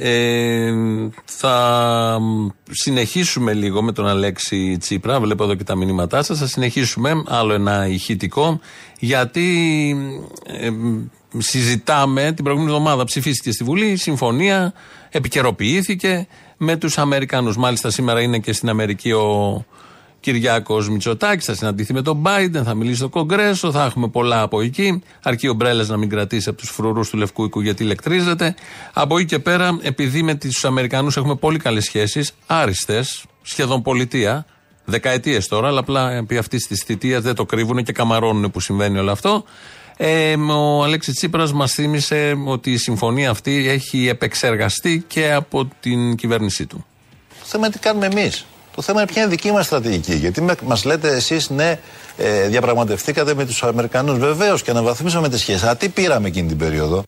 [0.00, 0.72] Ε,
[1.24, 2.18] θα
[2.70, 5.20] συνεχίσουμε λίγο με τον Αλέξη Τσίπρα.
[5.20, 6.38] Βλέπω εδώ και τα μηνύματά σας.
[6.38, 8.60] Θα συνεχίσουμε άλλο ένα ηχητικό
[8.98, 9.46] γιατί
[10.46, 10.70] ε,
[11.38, 13.04] συζητάμε την προηγούμενη εβδομάδα.
[13.04, 14.72] Ψηφίστηκε στη Βουλή, συμφωνία,
[15.10, 17.56] επικαιροποιήθηκε με τους Αμερικανούς.
[17.56, 19.64] Μάλιστα σήμερα είναι και στην Αμερική ο
[20.20, 24.60] Κυριάκος Μητσοτάκης, θα συναντηθεί με τον Biden, θα μιλήσει στο Κογκρέσο, θα έχουμε πολλά από
[24.60, 25.02] εκεί.
[25.22, 28.54] Αρκεί ο Μπρέλες να μην κρατήσει από τους φρουρούς του Λευκού Οίκου γιατί ηλεκτρίζεται.
[28.92, 34.46] Από εκεί και πέρα, επειδή με τους Αμερικανούς έχουμε πολύ καλές σχέσεις, άριστες, σχεδόν πολιτεία,
[34.84, 38.98] δεκαετίες τώρα, αλλά απλά επί αυτής της θητείας δεν το κρύβουν και καμαρώνουν που συμβαίνει
[38.98, 39.44] όλο αυτό.
[39.96, 46.14] Ε, ο Αλέξης Τσίπρας μας θύμισε ότι η συμφωνία αυτή έχει επεξεργαστεί και από την
[46.14, 46.86] κυβέρνησή του.
[47.28, 48.46] Το θέμα είναι τι κάνουμε εμείς.
[48.78, 50.14] Το θέμα είναι ποια είναι δική μας στρατηγική.
[50.14, 51.78] Γιατί μας λέτε εσείς, ναι,
[52.16, 54.18] ε, διαπραγματευτήκατε με τους Αμερικανούς.
[54.18, 55.62] Βεβαίως και αναβαθμίσαμε τις σχέσεις.
[55.62, 57.04] Α, τι πήραμε εκείνη την περίοδο;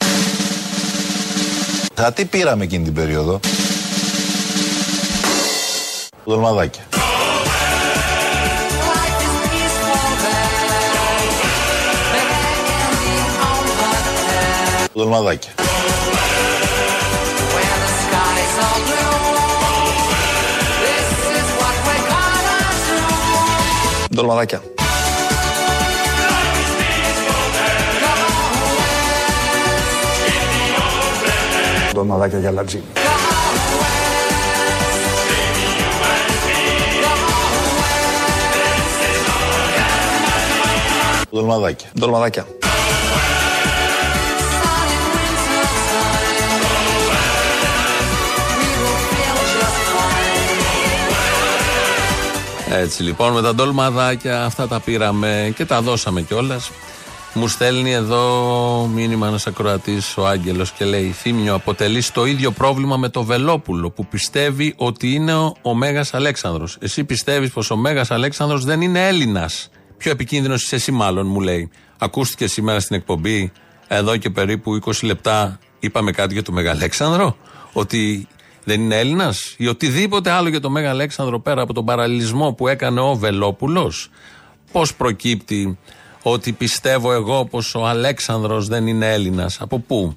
[2.03, 3.41] Α, τι πήραμε εκείνη την περίοδο;
[6.25, 6.83] Δολμαδάκια.
[14.93, 15.60] Δολμαδάκια.
[24.15, 24.63] Ντολμαδάκια.
[31.93, 32.83] Ντολμαδάκια για λατζίνι.
[41.31, 41.89] Δολμαδάκια.
[41.99, 42.47] Ντολμαδάκια.
[52.73, 56.71] Έτσι λοιπόν με τα ντολμαδάκια αυτά τα πήραμε και τα δώσαμε κιόλας.
[57.35, 62.97] Μου στέλνει εδώ μήνυμα ένας ακροατής ο Άγγελος και λέει: Θύμιο, αποτελεί το ίδιο πρόβλημα
[62.97, 66.77] με το Βελόπουλο που πιστεύει ότι είναι ο, ο Μέγας Αλέξανδρος.
[66.81, 69.69] Εσύ πιστεύεις πως ο Μέγας Αλέξανδρος δεν είναι Έλληνας.
[69.97, 71.71] Πιο επικίνδυνος είσαι εσύ, μάλλον, μου λέει.
[71.99, 73.53] Ακούστηκε σήμερα στην εκπομπή,
[73.89, 77.37] εδώ και περίπου 20 λεπτά, είπαμε κάτι για το Μέγα Αλέξανδρο.
[77.73, 78.29] Ότι
[78.65, 82.69] δεν είναι Έλληνας; Ή οτιδήποτε άλλο για το Μέγα Αλέξανδρο πέρα από τον παραλληλισμό που
[82.69, 84.11] έκανε ο Βελόπουλος;
[84.73, 85.79] Πώς προκύπτει
[86.23, 90.17] ότι πιστεύω εγώ πως ο Αλέξανδρος δεν είναι Έλληνας; Από πού;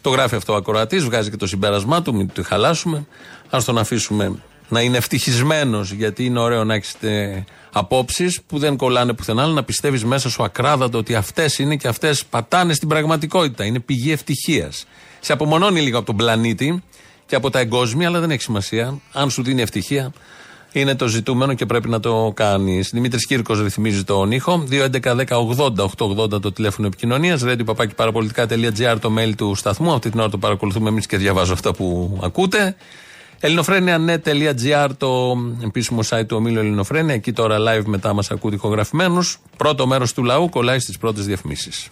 [0.00, 3.06] Το γράφει αυτό ο Ακροατής, βγάζει και το συμπέρασμά του, μην το χαλάσουμε.
[3.50, 4.34] Α τον αφήσουμε
[4.68, 9.62] να είναι ευτυχισμένος, γιατί είναι ωραίο να έχετε απόψεις που δεν κολλάνε πουθενά, αλλά να
[9.62, 13.64] πιστεύεις μέσα σου ακράδαντο ότι αυτές είναι και αυτές πατάνε στην πραγματικότητα.
[13.64, 14.86] Είναι πηγή ευτυχίας.
[15.20, 16.82] Σε απομονώνει λίγο από τον πλανήτη
[17.26, 18.98] και από τα εγκόσμια, αλλά δεν έχει σημασία.
[19.12, 20.12] Αν σου δίνει ευτυχία,
[20.72, 22.90] είναι το ζητούμενο και πρέπει να το κάνεις.
[22.90, 24.64] Δημήτρης Κύρκος ρυθμίζει τον ήχο.
[24.70, 27.42] 2.11.10.80.880 το τηλέφωνο επικοινωνίας.
[27.44, 29.92] Radio το mail του σταθμού.
[29.92, 32.76] Αυτή την ώρα το παρακολουθούμε εμείς και διαβάζω αυτά που ακούτε.
[33.40, 37.14] ελληνοφρένια.net.gr το επίσημο site του ομίλου Ελληνοφρένια.
[37.14, 39.28] Εκεί τώρα live μετά μας ακούτε ηχογραφημένου.
[39.56, 41.88] Πρώτο μέρος του λαού κολλάει στις πρώτες διαφημίσεις.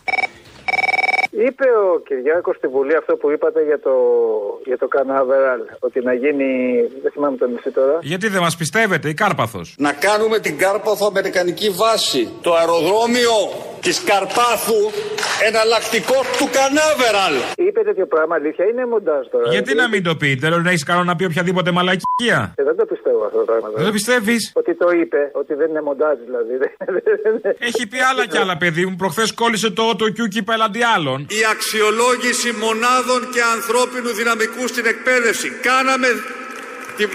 [1.46, 3.94] Είπε ο Κυριάκος στη Βουλή αυτό που είπατε για το,
[4.64, 6.50] για το Κανάβεραλ, ότι να γίνει,
[7.02, 7.98] δεν θυμάμαι το μισή τώρα.
[8.02, 12.28] Γιατί δεν μας πιστεύετε, η Κάρπαθος; Να κάνουμε την Κάρπαθο αμερικανική βάση.
[12.42, 13.34] Το αεροδρόμιο
[13.80, 14.80] της Καρπάθου
[15.48, 17.34] εναλλακτικό του Κανάβεραλ.
[17.66, 19.46] Είπε τέτοιο πράγμα αλήθεια, είναι μοντάζ τώρα.
[19.54, 22.38] Γιατί να μην το πει, τέλος να έχεις καλό να πει οποιαδήποτε μαλακία.
[22.56, 23.68] Ε, δεν το πιστεύω αυτό το πράγμα.
[23.76, 24.40] Δεν το πιστεύεις.
[24.54, 26.54] Ότι το είπε, ότι δεν είναι μοντάζ δηλαδή.
[27.68, 28.96] Έχει πει άλλα κι άλλα, παιδί μου.
[28.96, 31.18] Προχθές κόλλησε το το κιούκι πελαντί άλλων.
[31.40, 35.48] Η αξιολόγηση μονάδων και ανθρώπινου δυναμικού στην εκπαίδευση.
[35.68, 36.08] Κάναμε.
[36.96, 37.08] Την...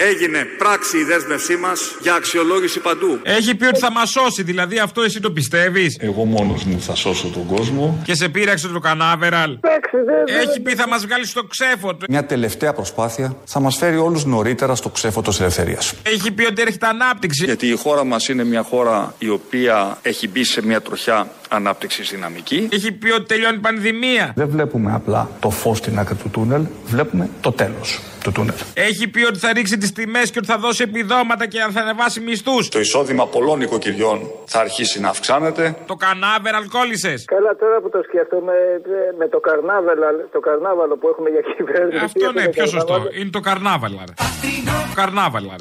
[0.00, 3.18] Έγινε πράξη η δέσμευσή μας για αξιολόγηση παντού.
[3.22, 6.94] Έχει πει ότι θα μας σώσει, δηλαδή αυτό εσύ το πιστεύεις; Εγώ μόνος μου θα
[6.94, 8.02] σώσω τον κόσμο.
[8.04, 10.40] Και σε πείραξε το κανάβεραλ; Εντάξει, δεν.
[10.40, 12.06] Έχει πει θα μας βγάλεις στο ξέφωτο.
[12.08, 15.94] Μια τελευταία προσπάθεια θα μας φέρει όλους νωρίτερα στο ξέφωτο της ελευθερίας.
[16.02, 17.44] Έχει πει ότι έρχεται ανάπτυξη.
[17.44, 22.10] Γιατί η χώρα μας είναι μια χώρα η οποία έχει μπει σε μια τροχιά ανάπτυξης
[22.10, 22.68] δυναμική.
[22.72, 24.32] Έχει πει ότι τελειώνει η πανδημία.
[24.36, 28.54] Δεν βλέπουμε απλά το φως στην άκρη του τούνελ, βλέπουμε το τέλος του τούνελ.
[28.74, 32.20] Έχει πει ότι θα ρίξει τις τιμές και ότι θα δώσει επιδόματα και θα ανεβάσει
[32.20, 32.68] μισθούς.
[32.68, 35.76] Το εισόδημα πολλών οικοκυριών θα αρχίσει να αυξάνεται.
[35.86, 37.14] Το κανάβεραλ κόλλησε.
[37.24, 42.04] Καλά, τώρα που το σκέφτομαι, ε, με το καρνάβαλο, το καρνάβαλο που έχουμε για κυβέρνηση.
[42.04, 42.92] Αυτό ναι, έχουμε πιο σωστό.
[42.92, 43.10] καρνάβαλο.
[43.20, 44.04] Είναι το καρνάβαλα.
[44.88, 45.54] Το καρνάβαλα.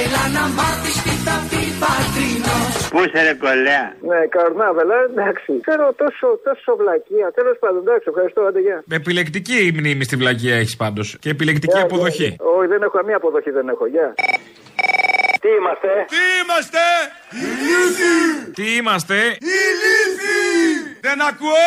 [0.00, 3.84] Έλα να μάθεις τι θα πει πατρινός Πού είσαι ρε κολλέα.
[4.10, 5.50] Ναι, καρνάβαλα, εντάξει.
[5.66, 7.26] Ξέρω τόσο, τόσο βλακεία.
[7.38, 8.78] Τέλος πάντων, εντάξει, ευχαριστώ, άντε γεια.
[9.00, 11.06] Επιλεκτική η μνήμη στην βλακία έχεις πάντως.
[11.22, 12.24] Και επιλεκτική Γεια, αποδοχή.
[12.24, 12.36] γεια.
[12.56, 13.86] Όχι, δεν έχω καμία αποδοχή, δεν έχω.
[13.86, 14.08] Γεια.
[15.42, 16.84] Τι είμαστε; Τι είμαστε!
[18.56, 19.18] Τι είμαστε!
[21.00, 21.66] Δεν ακούω!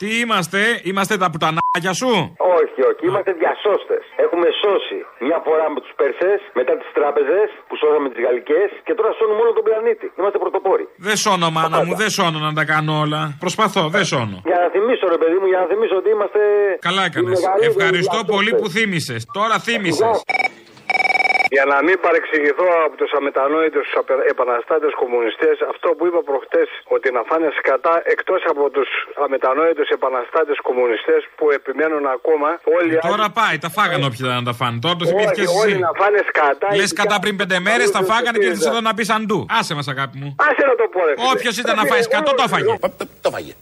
[0.00, 0.60] Τι είμαστε!
[0.90, 2.12] Είμαστε τα πουτανάκια σου!
[2.60, 4.02] Όχι, όχι, είμαστε διασώστες.
[4.24, 8.92] Έχουμε σώσει μια φορά με τους Περσέ, μετά τις τράπεζες που σώσαμε τις Γαλλικές και
[8.98, 10.06] τώρα σώνουμε όλο τον πλανήτη.
[10.18, 10.84] Είμαστε πρωτοπόροι.
[11.08, 13.20] Δεν σώνω, μάνα μου, δεν σώνω να τα κάνω όλα.
[13.44, 14.38] Προσπαθώ, δεν σώνω.
[14.50, 16.40] Για να θυμίσω, ρε παιδί μου, για να θυμίσω ότι είμαστε.
[16.88, 17.30] Καλά οι έκανες.
[17.40, 18.34] μεγαλύτεροι Ευχαριστώ διασώστες.
[18.34, 19.20] πολύ που θύμισες.
[19.38, 20.14] Τώρα θύμισες.
[21.54, 23.86] Για να μην παρεξηγηθώ από τους αμετανόητους
[24.32, 28.88] επαναστάτες κομμουνιστές, αυτό που είπα προχτές ότι να φάνε σκατά εκτός από τους
[29.24, 34.36] αμετανόητους επαναστάτες κομμουνιστές που επιμένουν ακόμα όλοι οι Ε, Τώρα πάει, τα φάγανε όποιοι ήταν
[34.42, 34.76] να τα φάνε.
[34.84, 35.62] Τώρα το θυμήθηκες Όχι, εσύ.
[35.62, 36.68] όλοι να φάνε σκατά.
[36.78, 38.54] Λες ειδικά κατά πριν πέντε μέρες τα τους φάγανε και ΣΥΡΙΖΑ.
[38.58, 39.38] ήρθε εδώ να πεις αντού.
[39.58, 40.30] Άσε μας, αγάπη μου.
[40.48, 41.12] Άσε να το πω, ρε.
[41.16, 41.28] φίλε.
[41.34, 42.70] Όποιος ήταν να φάει σκατό, το έφαγε.
[43.24, 43.52] Το φάγε.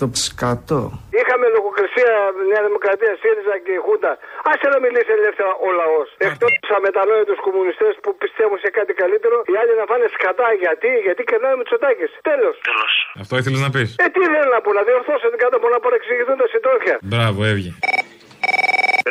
[0.00, 0.80] Το σκατό.
[1.20, 2.12] Είχαμε λογοκρισία
[2.52, 4.12] Νέα Δημοκρατία, ΣΥΡΙΖΑ και η Χούντα.
[4.50, 6.08] Άσε να μιλήσει ελεύθερα ο λαός.
[6.28, 10.48] Εκτός τους αμετανόητους κομμουνιστές που πιστεύουν σε κάτι καλύτερο, οι άλλοι να φάνε σκατά.
[10.64, 12.10] Γιατί, γιατί κερνάει με τσοτάκες.
[12.30, 12.56] Τέλος.
[13.22, 15.78] Αυτό ήθελες να πεις; Ε, τι δεν να πω, να διορθώσω την κάτω από να
[15.84, 16.96] παρεξηγηθούν τα συντρόφια.
[17.10, 17.72] Μπράβο, έβγε.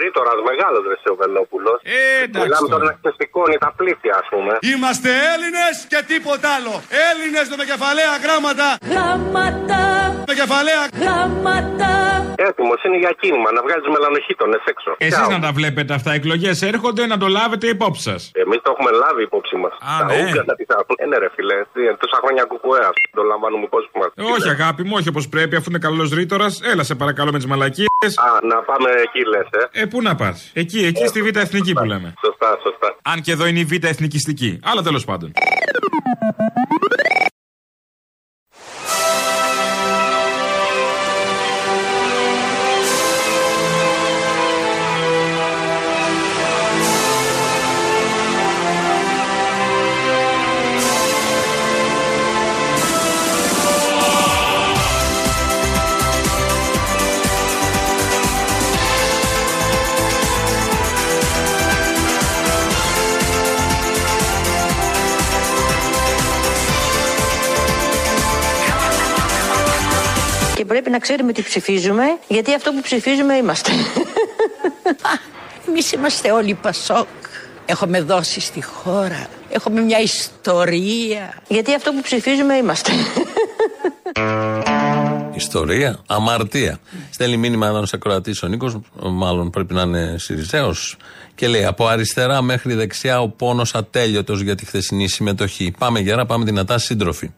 [0.03, 1.71] Ρήτορας μεγάλος ρε ο Βελόπουλο.
[1.83, 2.47] Ε, εντάξει.
[2.47, 2.85] Μιλάμε τώρα.
[2.85, 4.51] τώρα να ξεσηκώνει τα πλήθεια, ας πούμε.
[4.71, 6.73] Είμαστε Έλληνες και τίποτα άλλο.
[7.09, 8.67] Έλληνες με κεφαλαία γράμματα.
[8.91, 9.79] Γράμματα,
[10.27, 12.08] Με κεφαλαία γράμματα.
[12.47, 14.89] Έτοιμος είναι για κίνημα να βγάζεις μελανοχήτονε έξω.
[15.07, 16.11] Εσείς να τα βλέπετε αυτά.
[16.19, 18.21] Εκλογές έρχονται να το λάβετε υπόψη σας.
[18.43, 19.73] Εμείς το έχουμε λάβει υπόψη μας.
[19.89, 20.13] Α, Τα ναι.
[20.19, 20.99] Ούγκανα τι θα πούνε.
[21.03, 21.57] Ε, ναι, ρε φιλέ.
[21.73, 24.09] Τι, Τόσα χρόνια κουκουέ αυτό το λαμβάνουμε υπόψη μας.
[24.35, 26.53] Όχι, αγάπη μου, όχι όπως πρέπει, αφού είναι καλός ρήτορας.
[26.71, 28.11] Έλα, σε παρακαλώ με τις μαλακίες.
[28.27, 29.81] Α, να πάμε εκεί λες, ε.
[29.81, 32.13] Ε, πού να πας; Εκεί, εκεί στη Β' Εθνική που λέμε.
[32.25, 32.87] Σωστά, σωστά.
[33.11, 34.59] Αν και εδώ είναι η Β' Εθνικιστική.
[34.63, 35.31] Αλλά τέλος πάντων.
[70.69, 73.71] Πρέπει να ξέρουμε τι ψηφίζουμε, γιατί αυτό που ψηφίζουμε είμαστε.
[75.67, 77.07] Εμείς είμαστε όλοι Πασόκ.
[77.65, 79.27] Έχουμε δώσει στη χώρα.
[79.49, 81.33] Έχουμε μια ιστορία.
[81.47, 82.91] γιατί αυτό που ψηφίζουμε είμαστε.
[85.35, 86.79] Ιστορία, αμαρτία.
[87.09, 90.97] Στέλνει μήνυμα εδώ ένα ακροατή ο Νίκος, μάλλον πρέπει να είναι Σιριζέος,
[91.35, 95.73] και λέει: Από αριστερά μέχρι δεξιά ο πόνος ατέλειωτος για τη χθεσινή συμμετοχή.
[95.77, 97.31] Πάμε γερά, πάμε δυνατά, σύντροφοι.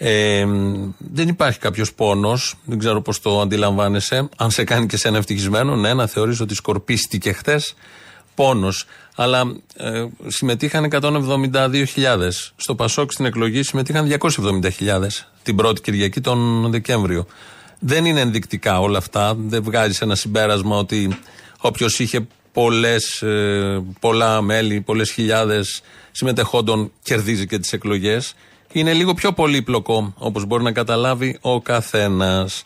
[0.00, 0.46] Ε,
[0.98, 4.28] δεν υπάρχει κάποιος πόνος, δεν ξέρω πώς το αντιλαμβάνεσαι.
[4.36, 7.74] Αν σε κάνει και σε ένα ευτυχισμένο, ναι, να θεωρείς ότι σκορπίστηκε χθες
[8.34, 8.84] πόνος.
[9.14, 11.82] Αλλά ε, συμμετείχαν 172.000.
[12.56, 14.70] Στο Πασόκ στην εκλογή συμμετείχαν 270.000
[15.42, 17.26] την πρώτη Κυριακή τον Δεκέμβριο.
[17.78, 19.34] Δεν είναι ενδεικτικά όλα αυτά.
[19.38, 21.18] Δεν βγάζει ένα συμπέρασμα ότι
[21.60, 25.80] όποιος είχε πολλές, ε, πολλά μέλη, πολλές χιλιάδες
[26.10, 28.34] συμμετεχόντων κερδίζει και τις εκλογές.
[28.78, 32.62] Είναι λίγο πιο πολύπλοκο, όπως μπορεί να καταλάβει ο καθένας.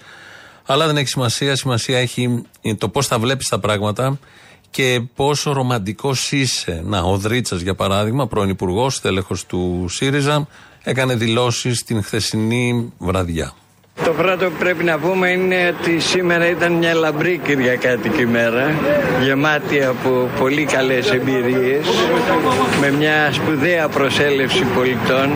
[0.66, 1.56] Αλλά δεν έχει σημασία.
[1.56, 2.42] Σημασία έχει
[2.78, 4.18] το πώς θα βλέπεις τα πράγματα
[4.70, 6.82] και πόσο ρομαντικός είσαι.
[6.84, 10.48] Να, ο Δρίτσας, για παράδειγμα, πρώην υπουργός, τέλεχος του ΣΥΡΙΖΑ,
[10.82, 13.52] έκανε δηλώσεις την χθεσινή βραδιά.
[14.04, 18.70] Το πρώτο που πρέπει να πούμε είναι ότι σήμερα ήταν μια λαμπρή Κυριακάτικη μέρα,
[19.22, 21.86] γεμάτη από πολύ καλές εμπειρίες,
[22.80, 25.30] με μια σπουδαία προσέλευση πολιτών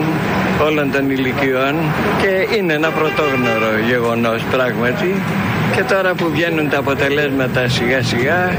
[0.63, 1.75] όλων των ηλικιών
[2.21, 5.15] και είναι ένα πρωτόγνωρο γεγονός πράγματι.
[5.75, 8.57] Και τώρα που βγαίνουν τα αποτελέσματα σιγά σιγά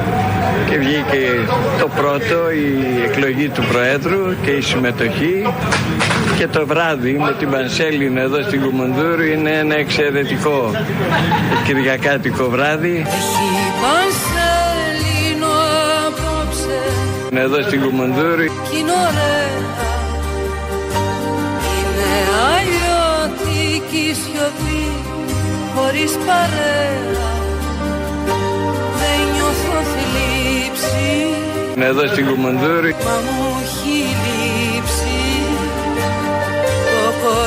[0.70, 1.46] και βγήκε
[1.80, 5.42] το πρώτο η εκλογή του Προέδρου και η συμμετοχή
[6.38, 10.70] και το βράδυ με την Πανσέλινο εδώ στην Κουμουνδούρου είναι ένα εξαιρετικό
[11.66, 13.06] κυριακάτικο βράδυ.
[13.82, 15.52] Πανσέλινο
[16.06, 16.80] απόψε.
[17.30, 19.50] Είναι εδώ στην Κουμουνδούρου κι είναι ωραία.
[21.74, 22.10] Είναι
[22.54, 24.82] αλλιώτικη σιωπή
[25.74, 27.16] χωρίς παρέα.
[29.00, 31.08] Δεν νιώθω θλίψη.
[31.74, 34.37] Είναι εδώ στην Κουμουνδούρου Μα μου έχει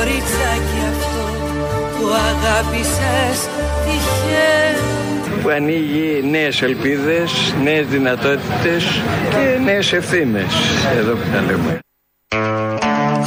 [0.02, 1.24] κοριτσάκι αυτό
[1.98, 3.48] που αγάπησες
[3.84, 8.84] τυχαία που ανοίγει νέες ελπίδες, νέες δυνατότητες
[9.30, 10.54] και νέες ευθύνες
[10.96, 11.78] εδώ που τα λέμε.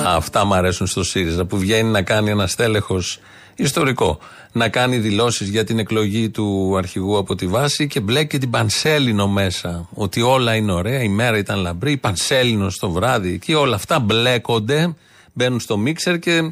[0.06, 3.20] Αυτά μου αρέσουν στο ΣΥΡΙΖΑ που βγαίνει να κάνει ένα στέλεχος
[3.56, 4.20] ιστορικό.
[4.52, 9.28] Να κάνει δηλώσεις για την εκλογή του αρχηγού από τη βάση και μπλέκει την Πανσέλινο
[9.28, 9.90] μέσα.
[9.94, 14.00] Ότι όλα είναι ωραία, η μέρα ήταν λαμπρή, η Πανσέλινο στο βράδυ εκεί, όλα αυτά
[14.00, 14.96] μπλέκονται,
[15.36, 16.50] μπαίνουν στο μίξερ και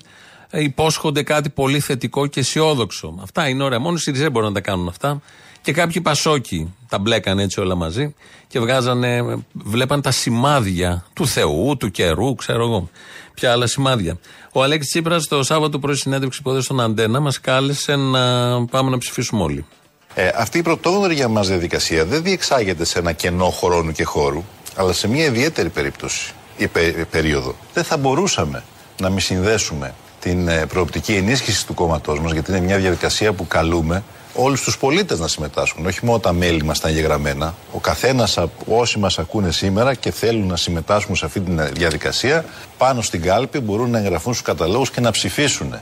[0.51, 3.15] υπόσχονται κάτι πολύ θετικό και αισιόδοξο.
[3.21, 3.79] Αυτά είναι ωραία.
[3.79, 5.21] Μόνο οι Σιριζέ μπορούν να τα κάνουν αυτά.
[5.61, 8.13] Και κάποιοι Πασόκοι τα μπλέκανε έτσι όλα μαζί
[8.47, 12.89] και βγάζανε, βλέπαν τα σημάδια του Θεού, του καιρού, ξέρω εγώ.
[13.33, 14.17] Ποια άλλα σημάδια.
[14.51, 18.89] Ο Αλέξης Τσίπρας το Σάββατο πρωί συνέντευξη που έδωσε στον Αντένα μας κάλεσε να πάμε
[18.89, 19.65] να ψηφίσουμε όλοι.
[20.13, 24.43] Ε, αυτή η πρωτόγνωρη για μας διαδικασία δεν διεξάγεται σε ένα κενό χρόνου και χώρου,
[24.75, 27.55] αλλά σε μια ιδιαίτερη περίπτωση ή πε- περίοδο.
[27.73, 28.63] Δεν θα μπορούσαμε
[29.01, 33.47] να μην συνδέσουμε την ε, προοπτική ενίσχυσης του κόμματός μας, γιατί είναι μια διαδικασία που
[33.47, 34.03] καλούμε
[34.33, 35.85] όλους τους πολίτες να συμμετάσχουν.
[35.85, 37.53] Όχι μόνο τα μέλη μας τα εγγεγραμμένα.
[37.71, 42.45] Ο καθένας, όσοι μας ακούνε σήμερα και θέλουν να συμμετάσχουν σε αυτή τη διαδικασία,
[42.77, 45.75] πάνω στην κάλπη μπορούν να εγγραφούν στους καταλόγους και να ψηφίσουν.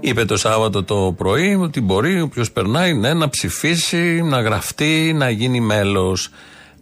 [0.00, 5.30] Είπε το Σάββατο το πρωί ότι μπορεί όποιος περνάει ναι, να ψηφίσει, να γραφτεί, να
[5.30, 6.30] γίνει μέλος.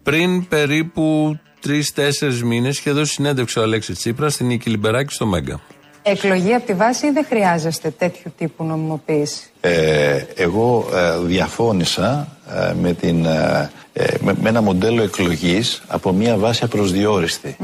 [0.03, 5.61] Πριν περίπου τρει-τέσσερι μήνες είχε δώσει συνέντευξη ο Αλέξης Τσίπρας στην Νίκη Λιμπεράκη στο Μέγκα.
[6.03, 9.43] Εκλογή από τη βάση ή δεν χρειάζεστε τέτοιου τύπου νομιμοποίηση.
[9.61, 16.13] Ε, εγώ ε, διαφώνησα ε, με, την, ε, ε, με, με ένα μοντέλο εκλογής από
[16.13, 17.57] μια βάση απροσδιόριστη.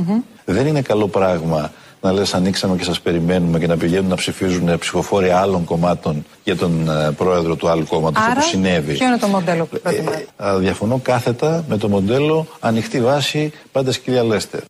[0.44, 4.78] Δεν είναι καλό πράγμα να λες ανοίξαμε και σας περιμένουμε και να πηγαίνουν να ψηφίζουν
[4.78, 8.92] ψηφοφόροι άλλων κομμάτων για τον ε, πρόεδρο του άλλου κόμματος Άρα, όπως συνέβη.
[8.92, 13.92] ποιο είναι το μοντέλο που προτιμάτε; Α, διαφωνώ κάθετα με το μοντέλο ανοιχτή βάση πάντα
[13.92, 14.60] σκυλιά Λέστερ.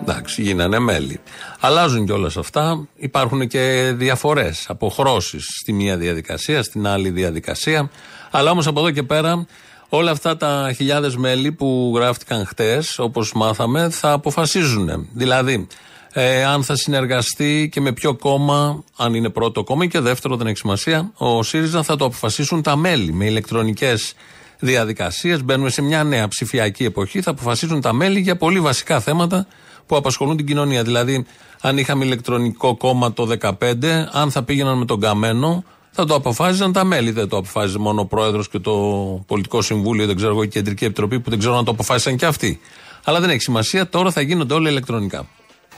[0.00, 1.20] Εντάξει, γίνανε μέλη.
[1.60, 2.88] Αλλάζουν κιόλας αυτά.
[2.96, 7.90] Υπάρχουν και διαφορές, αποχρώσεις στη μία διαδικασία, στην άλλη διαδικασία.
[8.30, 9.46] Αλλά όμως από εδώ και πέρα,
[9.94, 15.08] όλα αυτά τα χιλιάδες μέλη που γράφτηκαν χτες, όπως μάθαμε, θα αποφασίζουν.
[15.12, 15.66] Δηλαδή,
[16.12, 20.46] ε, αν θα συνεργαστεί και με ποιο κόμμα, αν είναι πρώτο κόμμα και δεύτερο, δεν
[20.46, 24.14] έχει σημασία, ο ΣΥΡΙΖΑ θα το αποφασίσουν τα μέλη με ηλεκτρονικές
[24.58, 25.44] διαδικασίες.
[25.44, 27.20] Μπαίνουμε σε μια νέα ψηφιακή εποχή.
[27.20, 29.46] Θα αποφασίζουν τα μέλη για πολύ βασικά θέματα
[29.86, 30.82] που απασχολούν την κοινωνία.
[30.82, 31.26] Δηλαδή,
[31.60, 36.72] αν είχαμε ηλεκτρονικό κόμμα το 2015, αν θα πήγαιναν με τον καμένο, θα το αποφάσιζαν
[36.72, 37.10] τα μέλη.
[37.10, 38.72] Δεν το αποφάσιζε μόνο ο πρόεδρος και το
[39.26, 42.26] πολιτικό συμβούλιο, δεν ξέρω εγώ, η κεντρική επιτροπή που δεν ξέρω αν το αποφάσισαν και
[42.26, 42.60] αυτοί.
[43.04, 45.26] Αλλά δεν έχει σημασία, τώρα θα γίνονται όλα ηλεκτρονικά.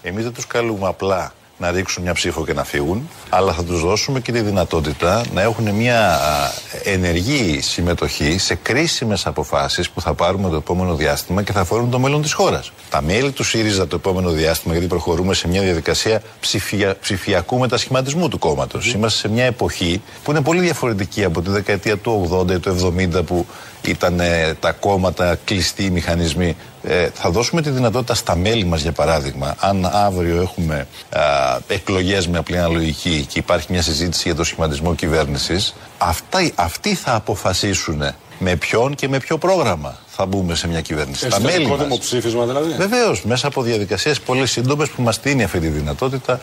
[0.02, 1.32] Εμείς δεν τους καλούμε απλά
[1.64, 5.42] να ρίξουν μια ψήφο και να φύγουν, αλλά θα τους δώσουμε και τη δυνατότητα να
[5.42, 6.50] έχουν μια α,
[6.82, 11.98] ενεργή συμμετοχή σε κρίσιμες αποφάσεις που θα πάρουμε το επόμενο διάστημα και θα αφορούν το
[11.98, 12.72] μέλλον της χώρας.
[12.90, 18.28] Τα μέλη του ΣΥΡΙΖΑ το επόμενο διάστημα, γιατί προχωρούμε σε μια διαδικασία ψηφια, ψηφιακού μετασχηματισμού
[18.28, 18.92] του κόμματος.
[18.92, 22.94] Είμαστε σε μια εποχή που είναι πολύ διαφορετική από τη δεκαετία του 80 ή του
[23.18, 23.46] 70 που
[23.90, 26.56] ήταν ε, τα κόμματα κλειστοί μηχανισμοί.
[26.82, 31.20] Ε, θα δώσουμε τη δυνατότητα στα μέλη μας για παράδειγμα αν αύριο έχουμε α,
[31.68, 37.14] εκλογές με απλή αναλογική και υπάρχει μια συζήτηση για το σχηματισμό κυβέρνησης αυτά, αυτοί θα
[37.14, 38.02] αποφασίσουν
[38.38, 41.28] με ποιον και με ποιο πρόγραμμα θα μπούμε σε μια κυβέρνηση.
[41.28, 41.86] Τα μέλη Εσωτερικό μας.
[41.86, 42.74] δημοψήφισμα δηλαδή.
[42.76, 46.40] Βεβαίως, μέσα από διαδικασίες πολύ σύντομες που μας δίνει αυτή τη δυνατότητα,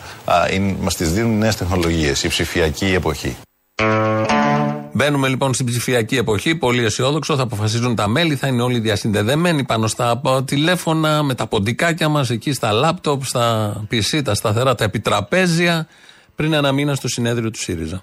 [0.80, 3.36] μας τις δίνουν νέες τεχνολογίες, η ψηφιακή εποχή.
[4.92, 7.36] Μπαίνουμε λοιπόν στην ψηφιακή εποχή, πολύ αισιόδοξο.
[7.36, 12.30] Θα αποφασίζουν τα μέλη, θα είναι όλοι διασυνδεδεμένοι πάνω στα τηλέφωνα, με τα ποντικάκια μας,
[12.30, 15.86] εκεί στα λάπτοπ, στα PC, τα σταθερά, τα επιτραπέζια,
[16.34, 18.02] πριν ένα μήνα στο συνέδριο του ΣΥΡΙΖΑ.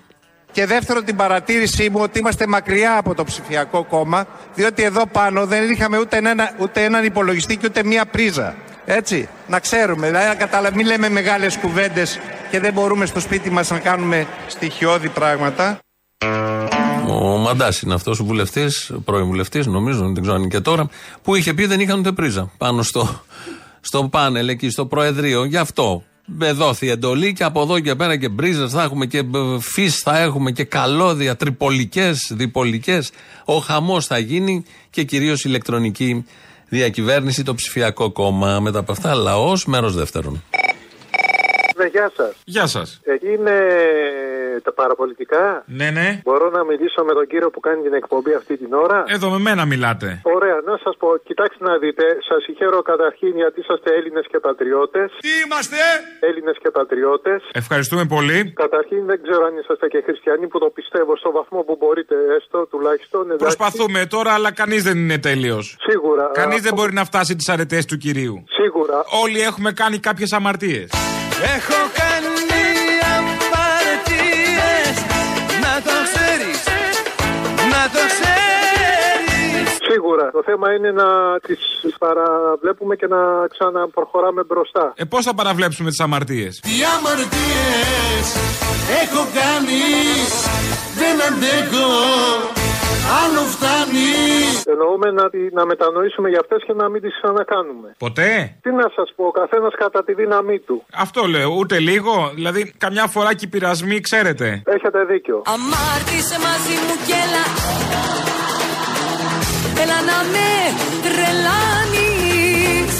[0.51, 5.45] Και δεύτερον την παρατήρησή μου ότι είμαστε μακριά από το ψηφιακό κόμμα, διότι εδώ πάνω
[5.45, 8.55] δεν είχαμε ούτε, ένα, ούτε έναν υπολογιστή και ούτε μία πρίζα.
[8.85, 10.75] Έτσι, να ξέρουμε, δηλαδή να καταλα...
[10.75, 15.79] μην λέμε μεγάλες κουβέντες και δεν μπορούμε στο σπίτι μας να κάνουμε στοιχειώδη πράγματα.
[17.09, 20.89] Ο Μαντάς είναι αυτός ο βουλευτής, πρώην βουλευτής, νομίζω, δεν ξέρω αν είναι και τώρα,
[21.23, 23.21] που είχε πει δεν είχαν ούτε πρίζα πάνω στο,
[23.81, 25.43] στο πάνελ εκεί, στο Προεδρείο.
[25.43, 26.03] Γι' αυτό
[26.53, 29.23] δόθη η εντολή και από εδώ και πέρα και μπρίζες θα έχουμε και
[29.59, 33.11] φύs θα έχουμε και καλώδια, τριπολικέ, διπολικές.
[33.45, 36.25] Ο χαμός θα γίνει και κυρίως ηλεκτρονική
[36.69, 38.59] διακυβέρνηση, το ψηφιακό κόμμα.
[38.59, 40.43] Μετά από αυτά, λαός, μέρος δεύτερον.
[41.79, 42.33] Ναι, γεια σας.
[42.55, 42.87] Γεια σας.
[43.03, 43.57] Εκεί είναι
[44.63, 45.43] τα παραπολιτικά;
[45.79, 46.07] Ναι, ναι.
[46.23, 49.39] Μπορώ να μιλήσω με τον κύριο που κάνει την εκπομπή αυτή την ώρα; Εδώ με
[49.47, 50.07] μένα μιλάτε.
[50.35, 52.03] Ωραία, να σας πω, κοιτάξτε να δείτε.
[52.29, 55.07] Σας συγχαίρω καταρχήν γιατί είσαστε Έλληνες και πατριώτες.
[55.25, 55.77] Τι είμαστε!
[56.29, 57.39] Έλληνες και πατριώτες.
[57.61, 58.39] Ευχαριστούμε πολύ.
[58.65, 62.59] Καταρχήν δεν ξέρω αν είσαστε και χριστιανοί που το πιστεύω στο βαθμό που μπορείτε, έστω
[62.71, 63.21] τουλάχιστον.
[63.25, 63.43] εντάξει.
[63.45, 65.65] Προσπαθούμε τώρα, αλλά κανείς δεν είναι τέλειος.
[65.89, 66.29] Σίγουρα.
[66.33, 68.43] Κανείς Αυτό- δεν μπορεί να φτάσει τις αρετές του κυρίου.
[68.59, 68.97] Σίγουρα.
[69.23, 70.89] Όλοι έχουμε κάνει κάποιες αμαρτίες.
[71.57, 71.68] Έχω
[71.99, 72.33] κάνει
[73.17, 74.95] απαρτίες
[75.63, 76.59] Να το ξέρεις
[77.73, 80.31] Να το ξέρεις Σίγουρα.
[80.31, 81.59] Το θέμα είναι να τις
[81.97, 84.93] παραβλέπουμε και να ξαναπροχωράμε μπροστά.
[84.95, 88.27] Ε, πώς θα παραβλέψουμε τις αμαρτίες; Τι αμαρτίες
[89.01, 90.29] έχω κάνεις
[90.99, 91.87] Δεν αντέχω
[93.23, 94.07] Άλλο φτάνει
[94.73, 97.87] Εννοούμε να, τη- να μετανοήσουμε για αυτές και να μην τις ξανακάνουμε.
[97.97, 98.31] Ποτέ;
[98.61, 100.75] Τι να σας πω, ο καθένας κατά τη δύναμή του.
[101.05, 102.31] Αυτό λέω, ούτε λίγο.
[102.35, 104.47] Δηλαδή, καμιά φορά και οι πειρασμοί, ξέρετε.
[104.65, 105.41] Έχετε δίκιο.
[105.55, 107.43] Αμάρτησε μαζί μου κι έλα
[109.83, 110.47] Έλα να με
[111.05, 111.88] τρελάνεις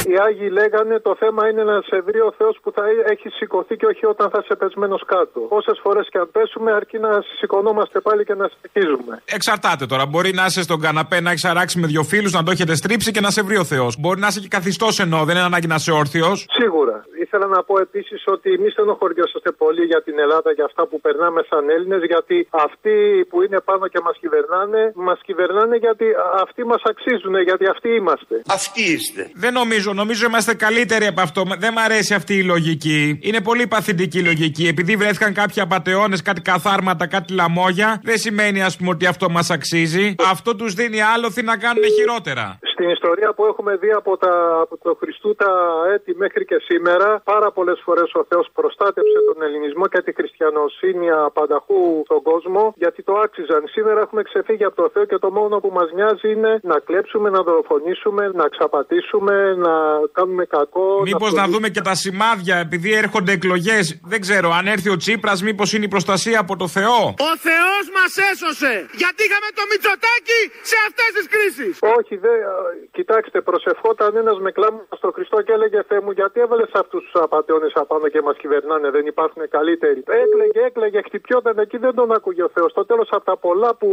[0.10, 2.84] Οι Άγιοι λέγανε το θέμα είναι να σε βρει ο Θεός που θα
[3.14, 5.40] έχει σηκωθεί και όχι όταν θα είσαι πεσμένος κάτω.
[5.60, 9.22] Όσες φορές και αν πέσουμε, αρκεί να σηκωνόμαστε πάλι και να συνεχίζουμε.
[9.26, 10.06] Εξαρτάται τώρα.
[10.06, 13.12] Μπορεί να είσαι στον καναπέ, να έχεις αράξει με δύο φίλους, να το έχετε στρίψει
[13.12, 13.92] και να σε βρει ο Θεός.
[14.00, 16.46] Μπορεί να είσαι και καθιστός ενώ, δεν είναι ανάγκη να είσαι όρθιος.
[16.60, 17.06] Σίγουρα.
[17.24, 21.42] Ήθελα να πω επίσης ότι μη στενοχωριόσαστε πολύ για την Ελλάδα, για αυτά που περνάμε
[21.50, 22.96] σαν Έλληνες, γιατί αυτοί
[23.30, 26.06] που είναι πάνω και μας κυβερνάνε, μας κυβερνάνε γιατί
[26.44, 28.36] αυτοί μας αξίζουν, γιατί αυτοί είμαστε.
[28.48, 29.32] Αυτοί είστε.
[29.34, 31.42] Δεν νομίζω, νομίζω είμαστε καλύτεροι από αυτό.
[31.64, 33.20] Δεν μ' αρέσει αυτή η λογική.
[33.22, 34.68] Είναι πολύ παθητική λογική.
[34.68, 39.50] Επειδή βρέθηκαν κάποιοι απαταιώνες, κάτι καθάρματα, κάτι λαμόγια, δεν σημαίνει ας πούμε ότι αυτό μας
[39.50, 40.16] αξίζει.
[40.34, 42.60] Αυτό τους δίνει άλοθη να κάνουν χειρότερα.
[42.74, 45.52] Στην ιστορία που έχουμε δει από, τα, από το Χριστού τα
[45.94, 51.08] έτη μέχρι και σήμερα, πάρα πολλές φορές ο Θεός προστάτεψε τον ελληνισμό και τη χριστιανοσύνη
[51.12, 53.62] απανταχού στον κόσμο, γιατί το άξιζαν.
[53.76, 57.30] Σήμερα έχουμε ξεφύγει από το Θεό και το μόνο που μας νοιάζει είναι να κλέψουμε,
[57.30, 59.36] να δολοφονήσουμε, να ξαπατήσουμε,
[59.66, 59.76] να
[60.18, 60.86] κάνουμε κακό.
[61.10, 63.86] Μήπως να πληγ- δούμε και τα σημάδια, επειδή έρχονται εκλογές.
[64.04, 67.00] Δεν ξέρω, αν έρθει ο Τσίπρας, μήπως είναι η προστασία από το Θεό;
[67.32, 68.72] Ο Θεός μας έσωσε
[69.02, 70.40] Γιατί είχαμε το Μητσοτάκι
[70.72, 72.56] σε αυτές τις κρίσεις Όχι, δε, α,
[72.98, 77.16] κοιτάξτε, προσευχόταν ένας με κλάμα στον Χριστό και έλεγε Θεέ μου, γιατί έβαλες αυτούς τους
[77.26, 80.00] απαταιώνες απάνω και μας κυβερνάνε, δεν υπάρχουν καλύτεροι.
[80.24, 82.70] Έκλεγε, έκλεγε, χτυπιόταν εκεί, δεν τον άκουγε ο Θεός.
[82.76, 83.90] Στο τέλος, από τα πολλά που.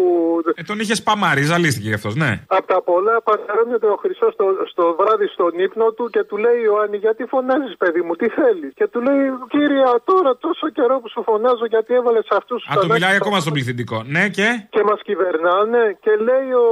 [0.54, 2.30] Ε, τον είχες σπαμάρει, ζαλίστηκε γι' αυτός, ναι.
[2.58, 6.58] Από τα πολλά παντρεύεται ο Χριστός στο, στο βράδυ στον ύπνο του και του λέει
[6.68, 9.22] Ιωάννη, γιατί φωνάζεις, παιδί μου, τι θέλεις; Και του λέει,
[9.54, 12.72] Κύριε, τώρα τόσο καιρό που σου φωνάζω, γιατί έβαλες αυτούς του.
[12.72, 13.98] Α, το μιλάει ακόμα στον πληθυντικό.
[14.14, 16.66] Ναι, και; Και μας κυβερνάνε και λέει ο.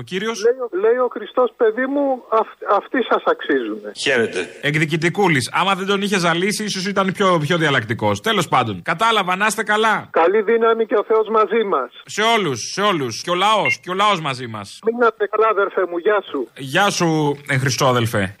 [0.00, 2.04] Ο κύριος; Λέει, ο- λέει ο Χριστός, παιδί μου,
[2.40, 2.48] αυ,
[2.80, 3.80] αυτοί σας αξίζουν.
[4.04, 4.40] Χαίρετε.
[4.60, 5.50] Εκδικητικούλης.
[5.52, 8.20] Άμα δεν τον είχε ζαλίσει, ίσως ήταν πιο, πιο διαλλακτικός.
[8.20, 8.82] Τέλος πάντων.
[8.82, 10.08] Κατάλαβα, να είστε καλά.
[10.10, 11.90] Καλή δύναμη και ο Θεός μαζί μας.
[12.04, 13.22] Σε όλους, σε όλους.
[13.22, 14.78] Και ο λαός, και ο λαός μαζί μας.
[14.86, 16.48] Μην να είστε καλά, αδερφέ μου, γεια σου.
[16.56, 18.35] Γεια σου, ε, Χριστό αδελφέ.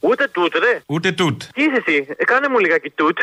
[0.00, 0.80] Ούτε τούτ, ρε.
[0.86, 1.42] Ούτε τούτ.
[1.54, 3.18] Τι είσαι εσύ, ε, κάνε μου λιγάκι τούτ.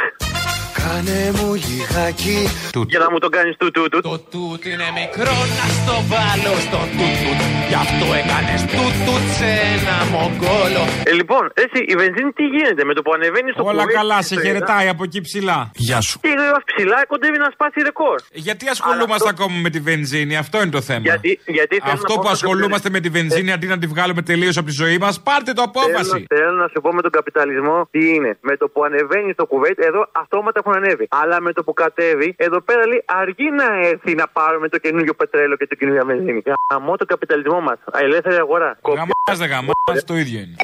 [0.90, 2.40] Κάνε μου λιγάκι
[2.88, 3.92] Για να μου τον κάνεις τούτ τούτ.
[4.02, 7.40] Το τούτ είναι μικρό να στο βάλω στο τούτ τούτ
[7.72, 12.84] Γι' αυτό έκανες τούτ τούτ σε ένα μογκόλο Ε, λοιπόν, εσύ, η βενζίνη τι γίνεται
[12.90, 15.60] με το που ανεβαίνεις στο Όλα κουβί καλά, της σε τρένα, χαιρετάει από εκεί ψηλά.
[15.76, 16.20] Γεια σου.
[16.20, 16.34] Και η
[16.70, 18.18] ψηλά κοντεύει να σπάσει ρεκόρ.
[18.32, 21.06] Γιατί ασχολούμαστε ακόμα με τη βενζίνη, αυτό είναι το θέμα.
[21.10, 23.78] Γιατί, γιατί θέλω Αυτό να πω που με τον ασχολούμαστε με τη βενζίνη αντί να
[23.78, 26.10] τη βγάλουμε τελείως από τη ζωή μας, πάρτε το απόφαση.
[26.10, 28.32] Θέλω, θέλω να σου πω με τον καπιταλισμό τι είναι.
[28.42, 31.08] Με το που ανεβαίνεις στο κουβέτ, εδώ αυτόματα έχουν ανέβει.
[31.22, 35.14] Αλλά με το που κατέβει, εδώ πέρα λέει αργεί να έρθει να πάρουμε το καινούριο
[35.14, 36.42] πετρέλαιο και το καινούργια βενζίνη.
[36.72, 37.78] Γαμώ το καπιταλισμό μας.
[37.94, 38.80] Ελεύθερη αγορά.
[39.00, 40.56] Γαμάς δεν γαμάς, το ίδιο είναι.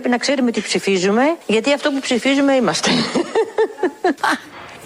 [0.00, 2.90] Πρέπει να ξέρουμε τι ψηφίζουμε, γιατί αυτό που ψηφίζουμε είμαστε.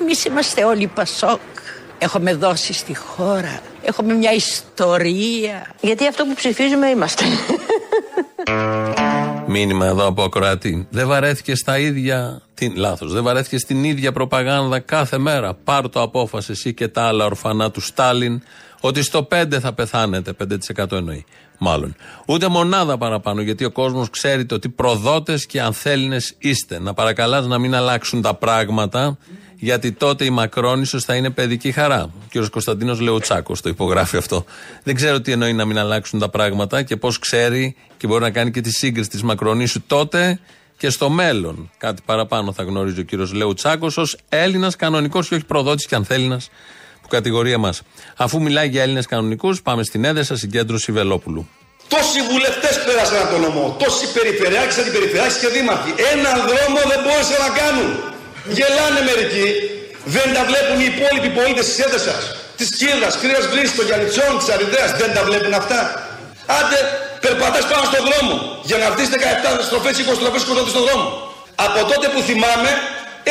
[0.01, 1.41] Εμείς είμαστε όλοι Πασόκ.
[1.99, 3.61] Έχουμε δώσει στη χώρα.
[3.83, 5.67] Έχουμε μια ιστορία.
[5.81, 7.25] Γιατί αυτό που ψηφίζουμε είμαστε.
[9.47, 10.87] Μήνυμα εδώ από ακροατή.
[10.91, 12.43] Δεν βαρέθηκε στα ίδια.
[12.55, 13.13] Την, λάθος.
[13.13, 15.55] Δεν βαρέθηκε στην ίδια προπαγάνδα κάθε μέρα.
[15.55, 18.43] Πάρ το απόφαση εσύ και τα άλλα ορφανά του Στάλιν
[18.81, 20.33] ότι στο 5 θα πεθάνετε.
[20.79, 21.25] 5% εννοεί.
[21.63, 21.97] Μάλλον.
[22.27, 26.79] Ούτε μονάδα παραπάνω γιατί ο κόσμος ξέρει το ότι προδότες και ανθέλινε είστε.
[26.79, 29.19] Να παρακαλάς να μην αλλάξουν τα πράγματα
[29.57, 32.03] γιατί τότε η Μακρόνισο θα είναι παιδική χαρά.
[32.03, 32.49] Ο κ.
[32.51, 34.45] Κωνσταντίνος Λεουτσάκο το υπογράφει αυτό.
[34.83, 38.31] Δεν ξέρω τι εννοεί να μην αλλάξουν τα πράγματα και πώς ξέρει και μπορεί να
[38.31, 40.41] κάνει και τη σύγκριση της Μακρονίσου τότε
[40.77, 41.71] και στο μέλλον.
[41.79, 43.33] Κάτι παραπάνω θα γνωρίζει ο κ.
[43.33, 46.41] Λεουτσάκο ως Έλληνας κανονικός και όχι προδότης και ανθέλινα
[47.11, 47.73] που κατηγορεί εμά.
[48.25, 51.43] Αφού μιλάει για Έλληνες κανονικούς, πάμε στην έδεσα συγκέντρωση Βελόπουλου.
[51.95, 55.91] Τόσοι βουλευτές πέρασαν από τον νομό, τόσοι περιφερειάρχες, αντιπεριφερειάρχες και δήμαρχοι.
[56.15, 57.91] Έναν δρόμο δεν μπόρεσαν να κάνουν.
[58.57, 59.49] Γελάνε μερικοί
[60.17, 62.23] Δεν τα βλέπουν οι υπόλοιποι πολίτες της Έδεσας,
[62.59, 64.91] της Κύρδας, Κρύας Βρύσης, των Γιαννητσών, της Αριδέας.
[65.01, 65.81] Δεν τα βλέπουν αυτά.
[66.59, 66.81] Άντε,
[67.25, 68.35] περπατάς πάνω στον δρόμο
[68.69, 71.07] για να έρθεις 17 στροφές, 20 στροφές σκοτώντας στον δρόμο.
[71.67, 72.71] Από τότε που θυμάμαι,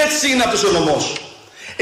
[0.05, 1.05] έτσι είναι αυτός ο νομός.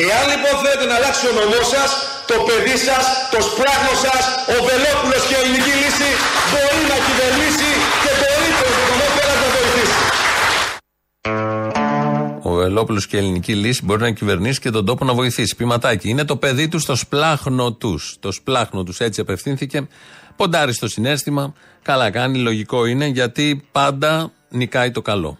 [0.06, 1.90] Εάν λοιπόν θέλετε να αλλάξει ο νομός σας,
[2.32, 4.24] το παιδί σας, το σπράγνο σας,
[4.54, 6.10] ο Βελόπουλος και η ελληνική λύση
[6.52, 7.70] μπορεί να κυβερνήσει
[8.04, 10.00] και μπορεί το οικονομικό να βοηθήσει.
[12.42, 15.56] Ο Βελόπουλος και η ελληνική λύση μπορεί να κυβερνήσει και τον τόπο να βοηθήσει.
[15.56, 16.10] Πηματάκι.
[16.10, 18.16] Είναι το παιδί τους στο σπλάχνο τους.
[18.20, 19.88] Το σπλάχνο τους έτσι απευθύνθηκε.
[20.36, 21.54] Ποντάρει στο συνέστημα.
[21.82, 25.40] Καλά κάνει, λογικό είναι γιατί πάντα νικάει το καλό.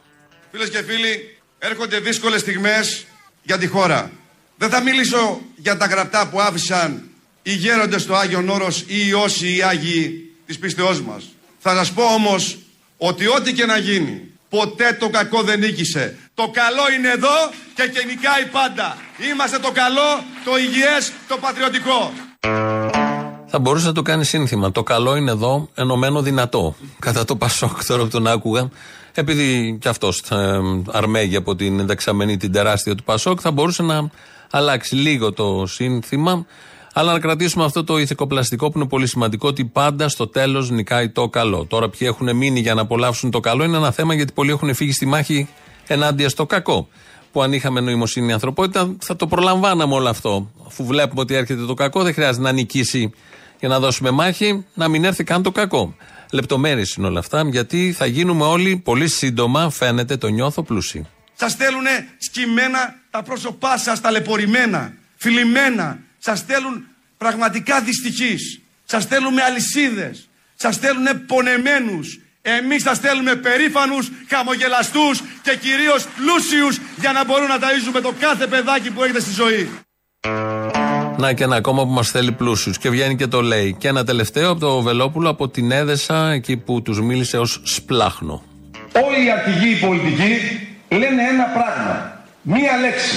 [0.52, 3.06] Φίλες και φίλοι, έρχονται δύσκολες στιγμές
[3.44, 4.12] για τη χώρα.
[4.58, 7.04] Δεν θα μιλήσω για τα γραπτά που άφησαν
[7.42, 11.24] οι γέροντες στο Άγιον Όρος ή οι όσοι οι Άγιοι της πίστεώς μας.
[11.60, 12.58] Θα σας πω όμως
[12.98, 16.18] ότι ό,τι και να γίνει, ποτέ το κακό δεν νίκησε.
[16.34, 18.98] Το καλό είναι εδώ και, και νικάει πάντα.
[19.32, 22.14] Είμαστε το καλό, το υγιές, το πατριωτικό.
[23.48, 24.72] Θα μπορούσε να το κάνει σύνθημα.
[24.72, 26.76] Το καλό είναι εδώ, ενωμένο δυνατό.
[27.00, 28.70] Κατά το Πασόκ, τώρα που τον άκουγα,
[29.22, 30.60] επειδή κι αυτός ε,
[30.92, 34.10] αρμέγει από την δεξαμενή την τεράστια του Πασόκ, θα μπορούσε να
[34.52, 36.46] αλλάξει λίγο το σύνθημα.
[36.94, 41.10] Αλλά να κρατήσουμε αυτό το ηθικοπλαστικό που είναι πολύ σημαντικό ότι πάντα στο τέλος νικάει
[41.10, 41.66] το καλό.
[41.66, 44.74] Τώρα, ποιοι έχουν μείνει για να απολαύσουν το καλό είναι ένα θέμα γιατί πολλοί έχουν
[44.74, 45.48] φύγει στη μάχη
[45.88, 46.88] ενάντια στο κακό.
[47.32, 50.52] Που αν είχαμε νοημοσύνη η ανθρωπότητα θα το προλαμβάναμε όλο αυτό.
[50.68, 53.12] Αφού βλέπουμε ότι έρχεται το κακό, δεν χρειάζεται να νικήσει
[53.60, 55.96] για να δώσουμε μάχη, να μην έρθει καν το κακό.
[56.32, 61.08] Λεπτομέρειες είναι όλα αυτά, γιατί θα γίνουμε όλοι πολύ σύντομα, φαίνεται, το νιώθω πλούσιοι.
[61.34, 61.86] Σας στέλνουν
[62.18, 66.00] σκυμμένα τα πρόσωπά σας ταλαιπωρημένα, φιλημένα.
[66.18, 66.86] Σας στέλνουν
[67.18, 68.62] πραγματικά δυστυχείς.
[68.86, 70.30] Σας στέλνουμε αλυσίδες.
[70.56, 72.20] Σας στέλνουν πονεμένους.
[72.42, 78.48] Εμείς σας στέλνουμε περήφανους, χαμογελαστούς και κυρίως πλούσιους για να μπορούν να ταΐζουμε το κάθε
[78.48, 79.70] παιδάκι που έχετε στη ζωή.
[81.18, 82.78] Να και ένα ακόμα που μας θέλει πλούσιους.
[82.78, 83.76] Και βγαίνει και το λέει.
[83.80, 88.44] Και ένα τελευταίο από το Βελόπουλο από την Έδεσα, εκεί που τους μίλησε ως σπλάχνο.
[89.06, 90.34] Όλοι οι αρχηγοί οι πολιτικοί
[90.90, 92.22] λένε ένα πράγμα.
[92.42, 93.16] Μία λέξη.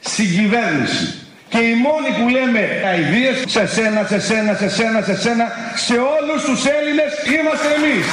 [0.00, 1.14] Συγκυβέρνηση.
[1.48, 5.94] Και οι μόνοι που λέμε αηδίες σε σένα, σε σένα, σε σένα, σε σένα, σε
[5.94, 8.06] όλους τους Έλληνες είμαστε εμείς.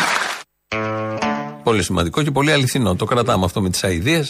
[1.70, 2.95] Πολύ σημαντικό και πολύ αληθινό.
[2.95, 4.22] Το κρατάμε αυτό με τις αειδίε.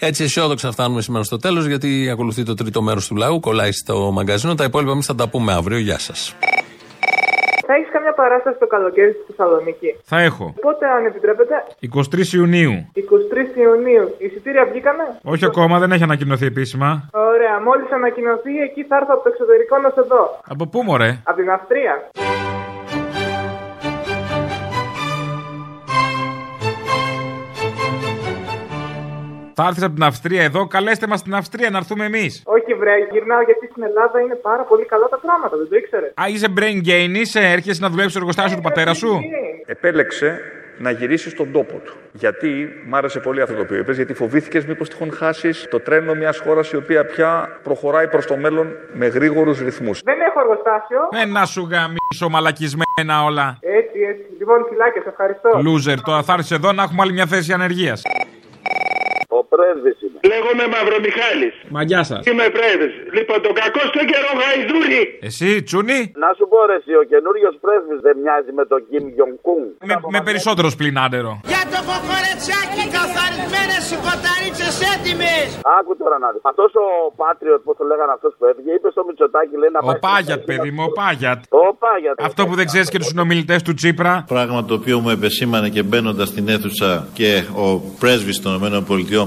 [0.00, 3.40] Έτσι αισιόδοξα φτάνουμε σήμερα στο τέλος, γιατί ακολουθεί το τρίτο μέρος του λαού.
[3.40, 4.54] Κολλάει στο μαγκαζίνο.
[4.54, 5.78] Τα υπόλοιπα εμείς θα τα πούμε αύριο.
[5.78, 6.36] Γεια σας.
[7.66, 10.54] Θα έχεις καμιά παράσταση το καλοκαίρι στη Θεσσαλονίκη; Θα έχω.
[10.60, 12.72] Πότε, αν επιτρέπετε; 23 Ιουνίου.
[12.94, 14.04] 23 Ιουνίου.
[14.18, 16.88] Η εισιτήρια βγήκανε; Όχι ακόμα, δεν έχει ανακοινωθεί επίσημα.
[17.12, 17.56] Ωραία.
[17.66, 20.24] Μόλις ανακοινωθεί, εκεί θα έρθω από το εξωτερικό να σε δω.
[20.52, 21.94] Από πού μωρέ; Από την Αυστρία.
[29.54, 32.26] Θα έρθει από την Αυστρία εδώ, καλέστε μα στην Αυστρία να έρθουμε εμεί.
[32.44, 36.12] Όχι, βρε, γυρνάω γιατί στην Ελλάδα είναι πάρα πολύ καλά τα πράγματα, δεν το ήξερε.
[36.20, 39.20] Α, είσαι brain gain, είσαι, έρχεσαι να δουλέψει στο εργοστάσιο του πατέρα σου.
[39.66, 40.40] Επέλεξε
[40.78, 41.94] να γυρίσει στον τόπο του.
[42.12, 46.14] Γιατί, μ' άρεσε πολύ αυτό το οποίο είπε, γιατί φοβήθηκε μήπω τυχόν χάσει το τρένο
[46.14, 49.92] μια χώρα η οποία πια προχωράει προ το μέλλον με γρήγορου ρυθμού.
[50.04, 50.98] Δεν έχω εργοστάσιο.
[51.22, 53.58] Ε, να σου γαμίσω μαλακισμένα όλα.
[53.60, 54.24] Έτσι, έτσι.
[54.38, 55.50] Λοιπόν, φυλάκια, σε ευχαριστώ.
[55.50, 57.96] Loser, τώρα θα έρθει εδώ να έχουμε άλλη μια θέση ανεργία.
[59.52, 60.11] Ο πρέσβη είμαι.
[60.30, 61.54] Λέγομαι Μαυρομιχάλης.
[61.74, 62.20] Μα γεια σας.
[62.30, 62.94] Είμαι πρέσβης.
[63.16, 65.02] Λοιπόν, τον κακό στο καιρό γαϊδούρι.
[65.28, 66.00] Εσύ, Τσούνι.
[66.24, 69.62] Να σου πω ρε, εσύ, ο καινούριος πρέσβης δεν μοιάζει με τον Κιμ Γιονκούν.
[69.90, 71.30] Με, με περισσότερος σπλινάντερο.
[71.52, 75.46] Για το κοκορετσάκι καθαρισμένες σηκωταρίτσε έτοιμες.
[75.78, 76.42] Άκου τώρα να δεις.
[76.52, 76.84] Αυτός ο
[77.20, 79.96] Πάτριοτ, πώς το λέγανε αυτός που έφυγε, είπε στο Μητσοτάκι, λέει να Ο πάει.
[79.96, 80.48] στην Πάγιατ, Αθήνα.
[80.50, 81.40] παιδί μου, ο Πάγιατ.
[81.64, 82.16] Ο Πάγιατ.
[82.28, 84.12] Αυτό που δεν ξέρεις και τους συνομιλητές του Τσίπρα.
[84.34, 87.30] Πράγμα το οποίο μου επεσήμανε και μπαίνοντας στην αίθουσα και
[87.64, 87.66] ο
[88.02, 88.80] πρέσβης των ΗΠΑ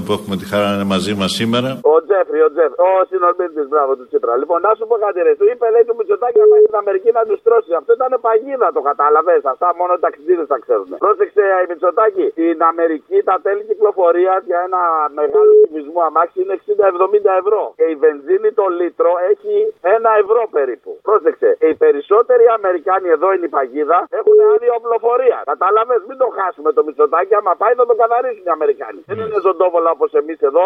[0.06, 1.70] που έχουμε τη χαρά να είναι μαζί μας σήμερα.
[1.94, 2.78] Ο Τζέφρι, ο Τζέφρι.
[2.90, 4.34] Ο συνομιλητή, μπράβο του Τσίπρα.
[4.42, 5.34] Λοιπόν, να σου πω κάτι, ρε.
[5.40, 7.72] Του είπε, λέει του Μητσοτάκη να πάει στην Αμερική να τους τρώσει.
[7.82, 9.42] Αυτό ήταν παγίδα, το κατάλαβες.
[9.54, 10.90] Αυτά μόνο οι ταξιδίδες τα ξέρουν.
[11.06, 12.26] Πρόσεξε, η Μητσοτάκη.
[12.38, 14.82] Στην Αμερική τα τέλη κυκλοφορία για ένα
[15.20, 17.62] μεγάλο κυβισμό αμάξι είναι 60-70 ευρώ.
[17.80, 19.56] Και η βενζίνη το λίτρο έχει
[19.96, 20.92] ένα ευρώ περίπου.
[21.10, 21.50] Πρόσεξε.
[21.70, 25.38] Οι περισσότεροι Αμερικάνοι εδώ είναι η παγίδα έχουν άδεια οπλοφορία.
[25.54, 27.34] Κατάλαβες, μην το χάσουμε το Μητσοτάκη.
[27.40, 29.00] Άμα πάει θα τον καθαρίσουν οι Αμερικάνοι.
[29.10, 30.66] Δεν είναι ζωντόβολα όπως εμείς εδώ.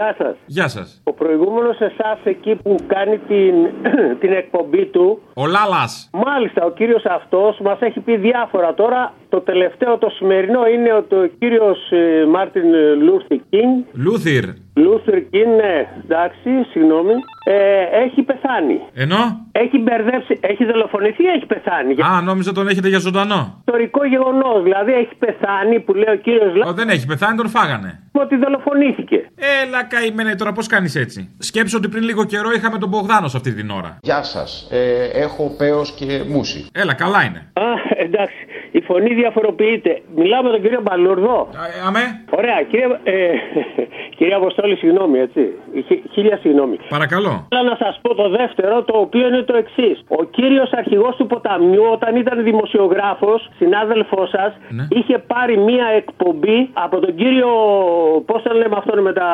[0.00, 0.36] Γεια σας.
[0.46, 1.00] Γεια σας.
[1.04, 3.54] Ο προηγούμενος εσάς εκεί που κάνει την,
[4.22, 5.22] την εκπομπή του.
[5.34, 6.10] Ο Λάλας.
[6.12, 9.12] Μάλιστα, ο κύριος αυτός μας έχει πει διάφορα τώρα.
[9.28, 11.78] Το τελευταίο, το σημερινό, είναι ότι ο κύριος
[12.28, 12.68] Μάρτιν
[13.04, 13.82] Λούρθι Κίνγκ.
[13.92, 14.44] Λούθερ.
[14.74, 17.12] Λούθερ Κίνγκ, ναι, εντάξει, συγγνώμη.
[17.44, 18.80] Ε, έχει πεθάνει.
[18.94, 19.16] Ενώ;
[19.52, 23.54] Έχει μπερδέψει, έχει δολοφονηθεί ή έχει πεθάνει; Α, νόμιζα τον έχετε για ζωντανό.
[23.66, 24.62] Ιστορικό γεγονός.
[24.62, 26.72] Δηλαδή έχει πεθάνει που λέει ο κύριος Λά.
[26.72, 28.02] δεν έχει πεθάνει, τον φάγανε.
[28.12, 29.18] Ότι δολοφονήθηκε.
[29.62, 33.36] Έλα, καημένε τώρα, πώς κάνεις έτσι; Σκέψω ότι πριν λίγο καιρό είχαμε τον Μπογδάνο σε
[33.36, 33.98] αυτή την ώρα.
[34.02, 34.68] Γεια σας.
[34.70, 36.66] Ε, έχω παίο και μουσι.
[36.72, 37.40] Έλα, καλά είναι.
[37.52, 38.40] Α, εντάξει.
[38.72, 40.02] Η φωνή διαφοροποιείται.
[40.16, 41.36] Μιλάω με τον κύριο Μπαλούρδο.
[41.40, 42.04] Α, αμέ.
[42.30, 43.14] Ωραία, κύριε, ε,
[44.16, 45.42] κύριε Αποστόλη, συγγνώμη, έτσι.
[46.12, 46.76] Χίλια συγγνώμη.
[46.88, 47.46] Παρακαλώ.
[47.48, 49.96] Θέλω να σας πω το δεύτερο, το οποίο είναι το εξής.
[50.08, 54.86] Ο κύριος αρχηγός του ποταμιού, όταν ήταν δημοσιογράφος, συνάδελφός σας, ναι.
[54.90, 57.48] είχε πάρει μία εκπομπή από τον κύριο.
[58.26, 59.28] Πώς το λέμε αυτόν με τα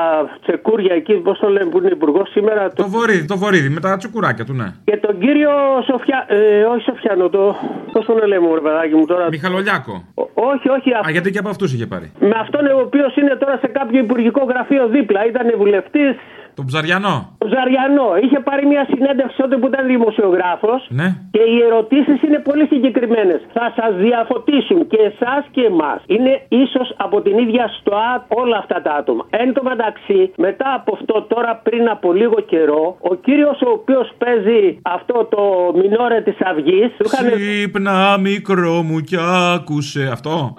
[0.47, 2.63] τσεκούρια εκεί, πώς το λέμε που είναι υπουργός σήμερα.
[2.69, 4.69] Το, το βορίδι, το βορίδι, με τα τσουκουράκια του, ναι.
[4.85, 5.51] Και τον κύριο
[5.91, 6.25] Σοφιά.
[6.29, 7.57] Ε, όχι Σοφιάνο, το.
[7.93, 9.95] Πώς τον λέμε, ρε παιδάκι μου τώρα; Μιχαλολιάκο.
[10.35, 10.91] όχι, όχι.
[10.93, 12.13] Α, γιατί και από αυτούς είχε πάρει.
[12.21, 15.27] Με αυτόν ο οποίος είναι τώρα σε κάποιο υπουργικό γραφείο δίπλα.
[15.27, 16.15] Ήταν βουλευτής.
[16.57, 17.17] Τον Ψαριανό.
[17.39, 18.09] Τον Ψαριανό.
[18.25, 20.81] Είχε πάρει μια συνέντευξη τότε που ήταν δημοσιογράφος.
[20.89, 21.09] Ναι.
[21.31, 23.41] Και οι ερωτήσεις είναι πολύ συγκεκριμένες.
[23.57, 25.99] Θα σας διαφωτίσουν και εσάς και εμάς.
[26.07, 29.25] Είναι ίσως από την ίδια στοά όλα αυτά τα άτομα.
[29.31, 34.07] Εν τω μεταξύ, μετά από αυτό, τώρα πριν από λίγο καιρό, ο κύριος ο οποίος
[34.19, 35.43] παίζει αυτό το
[35.81, 36.91] μινόρε της Αυγής.
[37.05, 37.27] Είχαν...
[37.31, 39.17] Ξύπνα μικρό μου κι
[39.55, 40.55] άκουσε αυτό.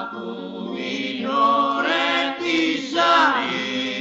[0.00, 0.26] Άκου
[0.74, 2.10] μινόρε
[2.42, 2.82] της
[3.24, 3.91] Αυγής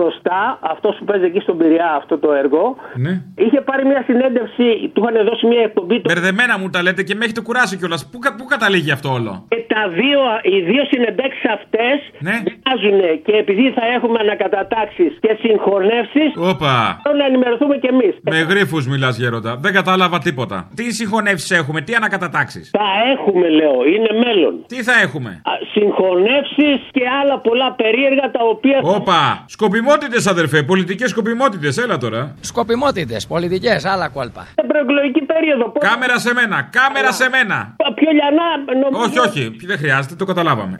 [0.00, 0.40] σωστά
[0.72, 2.62] αυτός που παίζει εκεί στον Πειραιά αυτό το έργο.
[3.04, 3.12] Ναι.
[3.44, 5.96] Είχε πάρει μια συνέντευξη, του είχαν δώσει μια εκπομπή.
[6.08, 8.00] Μπερδεμένα μου τα λέτε και με έχετε κουράσει κιόλας.
[8.10, 10.20] Πού, πού καταλήγει αυτό όλο; Και τα δύο,
[10.52, 11.96] οι δύο συνεντεύξεις αυτές
[12.26, 12.36] ναι.
[12.48, 16.30] βγάζουν και επειδή θα έχουμε ανακατατάξεις και συγχωνεύσεις.
[16.52, 16.74] Όπα.
[17.02, 18.14] Θέλω να ενημερωθούμε κι εμείς.
[18.22, 19.52] Με γρήφου μιλάς γέροντα.
[19.64, 20.56] Δεν κατάλαβα τίποτα.
[20.74, 24.54] Τι συγχωνεύσεις έχουμε, τι ανακατατάξεις; Θα έχουμε, λέω, είναι μέλλον.
[24.66, 25.30] Τι θα έχουμε;
[25.72, 28.78] Συγχωνεύσεις και άλλα πολλά περίεργα τα οποία.
[28.82, 29.44] Όπα.
[29.88, 32.34] Σκοπιμότητες, αδερφέ, πολιτικές σκοπιμότητες, έλα τώρα.
[32.40, 34.46] Σκοπιμότητες, πολιτικές, άλλα κόλπα.
[34.54, 35.72] Σε προεκλογική περίοδο.
[35.78, 37.76] Κάμερα σε μένα, κάμερα σε μένα.
[38.12, 38.48] Λιανά,
[38.80, 39.02] νομίζω.
[39.02, 40.76] Όχι, όχι, δεν χρειάζεται, το καταλάβαμε.